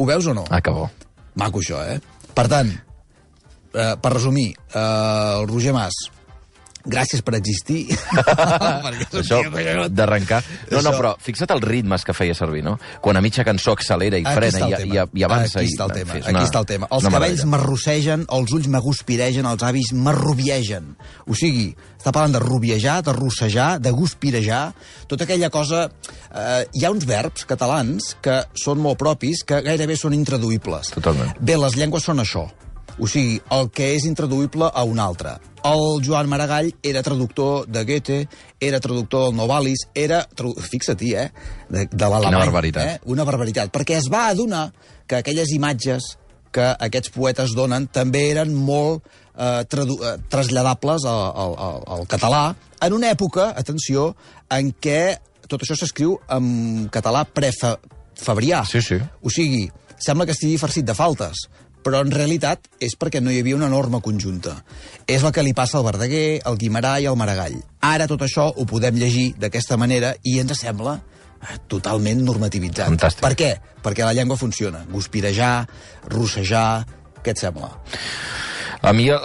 Ho 0.00 0.06
veus 0.08 0.24
o 0.26 0.32
no? 0.32 0.46
Ah, 0.48 0.62
que 0.64 0.72
bo. 0.72 0.86
Maco, 1.36 1.60
això, 1.60 1.82
eh? 1.84 1.98
Per 2.32 2.46
tant, 2.48 2.70
eh, 2.72 3.92
per 4.00 4.12
resumir, 4.14 4.46
eh, 4.72 4.80
el 4.80 5.44
Roger 5.50 5.74
Mas, 5.76 5.98
gràcies 6.84 7.22
per 7.24 7.36
existir. 7.38 7.86
Això, 9.20 9.40
d'arrencar... 9.90 10.40
No, 10.70 10.82
no, 10.84 10.94
però 10.96 11.14
fixa't 11.20 11.52
els 11.54 11.66
ritmes 11.66 12.04
que 12.06 12.14
feia 12.16 12.36
servir, 12.36 12.62
no? 12.66 12.76
Quan 13.04 13.18
a 13.18 13.24
mitja 13.24 13.44
cançó 13.46 13.74
accelera 13.76 14.20
i 14.20 14.24
Aquí 14.24 14.38
frena 14.38 14.68
i, 14.68 14.88
i, 14.88 15.02
i 15.20 15.26
avança... 15.26 15.60
Aquí 15.60 15.74
està 15.74 15.88
el 15.88 15.94
i, 15.94 16.00
tema. 16.00 16.18
és 16.20 16.30
Aquí 16.30 16.44
està 16.46 16.62
el 16.64 16.70
tema. 16.70 16.90
Els 16.96 17.08
cabells 17.10 17.44
m'arrossegen, 17.52 18.26
els 18.38 18.56
ulls 18.56 18.70
m'aguspiregen, 18.72 19.48
els 19.50 19.66
avis 19.66 19.92
m'arrubiegen. 19.96 20.94
O 21.26 21.36
sigui, 21.38 21.70
està 22.00 22.14
parlant 22.14 22.38
de 22.38 22.42
rubiejar, 22.42 23.00
de 23.04 23.12
rossejar, 23.16 23.74
de 23.82 23.92
guspirejar, 23.96 24.64
tota 25.10 25.28
aquella 25.28 25.52
cosa... 25.52 25.88
Eh, 26.30 26.64
hi 26.78 26.84
ha 26.86 26.92
uns 26.94 27.04
verbs 27.08 27.44
catalans 27.50 28.14
que 28.22 28.36
són 28.54 28.80
molt 28.80 29.00
propis, 29.00 29.42
que 29.44 29.60
gairebé 29.66 29.98
són 29.98 30.14
intraduïbles. 30.16 30.94
Totalment. 30.94 31.34
Bé, 31.42 31.58
les 31.58 31.76
llengües 31.76 32.06
són 32.06 32.22
això. 32.22 32.46
O 33.00 33.08
sigui, 33.08 33.38
el 33.56 33.70
que 33.74 33.94
és 33.96 34.04
intraduïble 34.08 34.68
a 34.68 34.84
un 34.84 35.00
altre. 35.00 35.38
El 35.66 36.00
Joan 36.04 36.28
Maragall 36.28 36.70
era 36.86 37.02
traductor 37.04 37.66
de 37.68 37.84
Goethe, 37.88 38.20
era 38.60 38.80
traductor 38.80 39.28
del 39.28 39.36
Novalis, 39.36 39.86
era... 39.94 40.22
Fixa-t'hi, 40.36 41.14
eh? 41.16 41.28
De, 41.68 41.86
de 41.88 42.06
l'alemany. 42.06 42.30
Quina 42.30 42.44
barbaritat. 42.44 42.86
Eh? 42.86 43.12
Una 43.12 43.26
barbaritat. 43.28 43.72
Perquè 43.72 43.98
es 44.00 44.08
va 44.12 44.26
adonar 44.28 44.70
que 45.08 45.20
aquelles 45.20 45.52
imatges 45.56 46.14
que 46.52 46.66
aquests 46.86 47.12
poetes 47.14 47.54
donen 47.54 47.86
també 47.92 48.24
eren 48.32 48.52
molt 48.54 49.04
eh, 49.36 49.62
eh, 49.62 50.14
traslladables 50.32 51.06
al, 51.06 51.24
al, 51.44 51.56
al, 51.68 51.84
al 51.96 52.08
català 52.10 52.44
en 52.80 52.96
una 52.96 53.10
època, 53.12 53.50
atenció, 53.60 54.14
en 54.50 54.72
què 54.80 55.02
tot 55.50 55.62
això 55.64 55.76
s'escriu 55.76 56.14
en 56.32 56.88
català 56.92 57.24
prefabrià. 57.28 58.62
Sí, 58.70 58.82
sí. 58.84 59.00
O 59.22 59.32
sigui, 59.32 59.66
sembla 60.00 60.26
que 60.26 60.36
estigui 60.36 60.60
farcit 60.60 60.86
de 60.88 60.96
faltes, 60.96 61.48
però 61.84 62.02
en 62.04 62.12
realitat 62.14 62.68
és 62.82 62.96
perquè 62.98 63.22
no 63.22 63.32
hi 63.32 63.40
havia 63.40 63.58
una 63.58 63.70
norma 63.72 64.02
conjunta. 64.04 64.56
És 65.06 65.24
el 65.24 65.32
que 65.36 65.44
li 65.46 65.54
passa 65.56 65.78
al 65.78 65.86
Verdaguer, 65.86 66.40
al 66.44 66.58
Guimarà 66.60 66.98
i 67.00 67.08
al 67.08 67.18
Maragall. 67.20 67.58
Ara 67.86 68.08
tot 68.10 68.22
això 68.26 68.50
ho 68.50 68.66
podem 68.68 68.98
llegir 69.00 69.30
d'aquesta 69.40 69.78
manera 69.80 70.14
i 70.22 70.38
ens 70.42 70.60
sembla 70.60 70.98
eh, 70.98 71.58
totalment 71.68 72.24
normativitzat. 72.26 72.92
Fantàstic. 72.92 73.24
Per 73.24 73.34
què? 73.38 73.50
Perquè 73.84 74.06
la 74.06 74.14
llengua 74.16 74.38
funciona. 74.40 74.84
Guspirejar, 74.90 75.66
rossejar... 76.12 76.84
Què 77.20 77.34
et 77.34 77.40
sembla? 77.42 77.68
A 78.82 78.92
mi 78.96 79.08
el, 79.12 79.18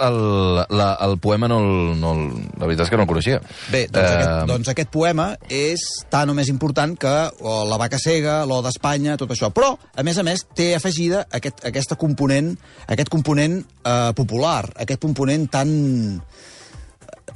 la, 0.68 0.88
el 1.06 1.14
poema 1.18 1.48
no 1.48 1.58
el, 1.62 2.00
no 2.00 2.10
el, 2.12 2.24
la 2.60 2.66
veritat 2.66 2.84
és 2.86 2.90
que 2.92 2.98
no 3.00 3.06
el 3.06 3.08
coneixia. 3.08 3.38
Bé, 3.72 3.86
doncs, 3.88 4.02
Eh, 4.10 4.16
aquest, 4.18 4.48
doncs 4.50 4.68
aquest 4.74 4.90
poema 4.92 5.30
és 5.48 5.84
tan 6.12 6.28
o 6.28 6.34
més 6.36 6.50
important 6.52 6.92
que 7.00 7.14
o 7.40 7.54
la 7.70 7.78
vaca 7.80 7.96
cega, 8.02 8.42
l'O 8.44 8.60
d'Espanya, 8.66 9.16
tot 9.16 9.32
això. 9.32 9.48
Però, 9.56 9.72
a 9.96 10.04
més 10.04 10.18
a 10.20 10.26
més, 10.28 10.44
té 10.54 10.74
afegida 10.76 11.24
aquest, 11.32 11.64
aquesta 11.64 11.96
component, 11.96 12.52
aquest 12.86 13.08
component 13.08 13.62
eh, 13.64 14.12
popular, 14.18 14.66
aquest 14.76 15.00
component 15.00 15.48
tan 15.48 15.72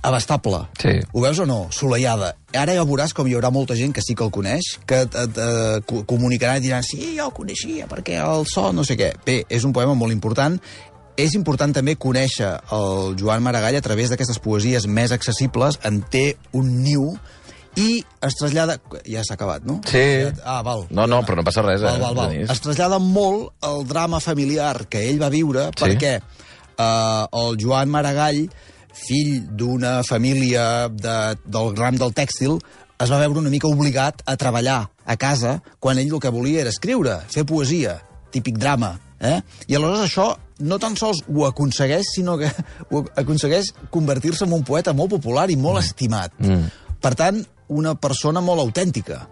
abastable. 0.02 0.62
Sí. 0.80 0.94
Ho 1.12 1.20
veus 1.20 1.38
o 1.42 1.46
no? 1.46 1.66
Soleiada. 1.74 2.34
Ara 2.56 2.72
ja 2.74 2.84
veuràs 2.88 3.12
com 3.14 3.28
hi 3.28 3.34
haurà 3.36 3.50
molta 3.52 3.76
gent 3.76 3.92
que 3.94 4.00
sí 4.02 4.14
que 4.16 4.24
el 4.24 4.30
coneix, 4.32 4.70
que 4.88 5.02
et, 5.04 5.16
et, 5.24 5.40
co- 5.86 6.04
comunicarà 6.08 6.56
i 6.56 6.62
diran 6.64 6.82
sí, 6.86 7.16
jo 7.18 7.26
el 7.28 7.34
coneixia, 7.36 7.86
perquè 7.90 8.16
el 8.24 8.46
so, 8.48 8.70
no 8.72 8.84
sé 8.86 8.96
què. 8.98 9.10
Bé, 9.26 9.42
és 9.52 9.66
un 9.68 9.74
poema 9.76 9.94
molt 9.98 10.14
important. 10.14 10.56
És 11.16 11.34
important 11.34 11.72
també 11.74 11.96
conèixer 12.00 12.52
el 12.72 13.16
Joan 13.20 13.42
Maragall 13.44 13.76
a 13.76 13.82
través 13.84 14.10
d'aquestes 14.12 14.38
poesies 14.40 14.86
més 14.86 15.12
accessibles. 15.12 15.78
En 15.84 16.00
té 16.10 16.36
un 16.56 16.70
niu 16.84 17.10
i 17.76 18.00
es 18.26 18.34
trasllada... 18.38 18.78
Ja 19.06 19.22
s'ha 19.26 19.34
acabat, 19.36 19.66
no? 19.68 19.80
Sí. 19.86 20.02
Ah, 20.44 20.60
val. 20.66 20.86
No, 20.90 21.06
no, 21.10 21.20
però 21.26 21.36
no 21.38 21.44
passa 21.46 21.62
res, 21.66 21.82
eh, 21.82 21.86
Val, 21.86 22.00
val, 22.02 22.16
val. 22.16 22.34
Es 22.50 22.62
trasllada 22.64 22.98
molt 23.02 23.52
el 23.66 23.84
drama 23.90 24.20
familiar 24.20 24.86
que 24.90 25.04
ell 25.10 25.20
va 25.22 25.28
viure 25.30 25.68
Sí. 25.76 25.84
perquè 25.84 26.16
eh, 26.18 27.24
el 27.42 27.56
Joan 27.60 27.92
Maragall, 27.92 28.46
fill 29.00 29.42
d'una 29.56 30.00
família 30.08 30.88
de, 30.90 31.16
del 31.46 31.76
ram 31.78 31.96
del 32.00 32.12
tèxtil, 32.16 32.58
es 33.00 33.08
va 33.12 33.20
veure 33.22 33.38
una 33.40 33.52
mica 33.52 33.68
obligat 33.70 34.22
a 34.28 34.34
treballar 34.36 34.82
a 35.06 35.16
casa 35.16 35.60
quan 35.80 35.98
ell 35.98 36.10
el 36.12 36.20
que 36.20 36.32
volia 36.32 36.60
era 36.64 36.72
escriure, 36.74 37.20
fer 37.32 37.46
poesia, 37.48 38.00
típic 38.34 38.58
drama. 38.60 38.96
Eh? 39.20 39.38
I 39.68 39.76
aleshores 39.78 40.08
això 40.10 40.26
no 40.60 40.78
tan 40.82 40.96
sols 41.00 41.22
ho 41.28 41.46
aconsegueix, 41.48 42.06
sinó 42.14 42.36
que 42.40 42.50
ho 42.90 43.04
aconsegueix 43.22 43.72
convertir-se 43.90 44.46
en 44.46 44.54
un 44.56 44.64
poeta 44.66 44.94
molt 44.96 45.16
popular 45.16 45.48
i 45.50 45.58
molt 45.60 45.82
estimat. 45.82 46.34
Mm. 46.38 46.70
Per 47.00 47.14
tant, 47.16 47.42
una 47.70 47.94
persona 47.96 48.42
molt 48.44 48.62
autèntica, 48.62 49.22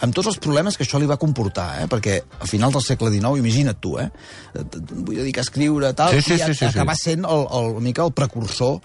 amb 0.00 0.14
tots 0.14 0.28
els 0.30 0.38
problemes 0.38 0.76
que 0.78 0.84
això 0.86 0.98
li 1.02 1.06
va 1.10 1.16
comportar, 1.18 1.82
eh? 1.82 1.88
perquè 1.90 2.20
a 2.40 2.46
finals 2.46 2.74
del 2.78 2.82
segle 2.86 3.10
XIX, 3.10 3.38
imagina't 3.42 3.80
tu, 3.80 3.96
eh? 3.98 4.08
Vull 4.54 5.16
dedicar 5.24 5.42
a 5.42 5.46
escriure, 5.48 5.92
tal, 5.94 6.14
Sí, 6.14 6.22
sí, 6.22 6.34
i 6.34 6.38
sí, 6.38 6.52
sí, 6.54 6.58
sí. 6.64 6.70
acabar 6.72 6.96
sent 6.96 7.24
el, 7.26 7.46
el, 7.50 7.70
una 7.78 7.84
mica 7.90 8.04
el 8.06 8.12
precursor 8.12 8.78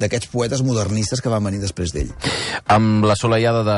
d'aquests 0.00 0.30
poetes 0.32 0.62
modernistes 0.64 1.20
que 1.20 1.28
van 1.28 1.44
venir 1.44 1.58
després 1.60 1.90
d'ell. 1.92 2.08
Amb 2.72 3.04
la 3.04 3.16
soleiada 3.18 3.60
de, 3.66 3.74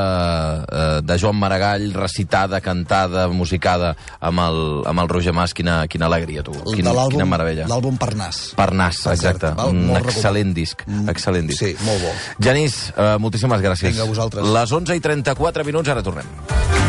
eh, 0.63 1.01
de 1.03 1.17
Joan 1.19 1.35
Maragall, 1.35 1.89
recitada, 1.97 2.61
cantada, 2.63 3.25
musicada, 3.27 3.89
amb 4.23 4.39
el, 4.45 4.59
amb 4.87 5.03
el 5.03 5.09
Roger 5.11 5.33
Mas, 5.35 5.51
quina, 5.57 5.81
quina 5.91 6.05
alegria, 6.07 6.43
tu. 6.45 6.53
Quin, 6.69 6.85
de 6.85 6.93
l'àlbum- 6.93 7.17
quina 7.17 7.25
meravella. 7.27 7.67
L'àlbum 7.67 7.97
Parnàs. 7.99 8.53
Parnàs, 8.55 9.01
Per 9.03 9.17
cert, 9.17 9.35
exacte. 9.35 9.51
val? 9.57 9.73
Un 9.75 9.83
Molt 9.89 10.07
excel·lent 10.13 10.53
disc. 10.55 10.85
Mm, 10.87 11.09
Excel·lent 11.11 11.49
disc. 11.51 11.59
Sí, 11.65 11.75
molt 11.83 12.05
bo. 12.05 12.13
Genís, 12.39 12.93
eh, 12.95 13.17
moltíssimes 13.19 13.59
gràcies. 13.65 13.91
Vinga, 13.91 14.03
a 14.07 14.13
vosaltres. 14.13 14.47
Les 14.47 14.71
11 14.79 14.95
i 14.95 15.03
34 15.03 15.65
minuts, 15.65 15.89
ara 15.89 16.03
tornem. 16.05 16.82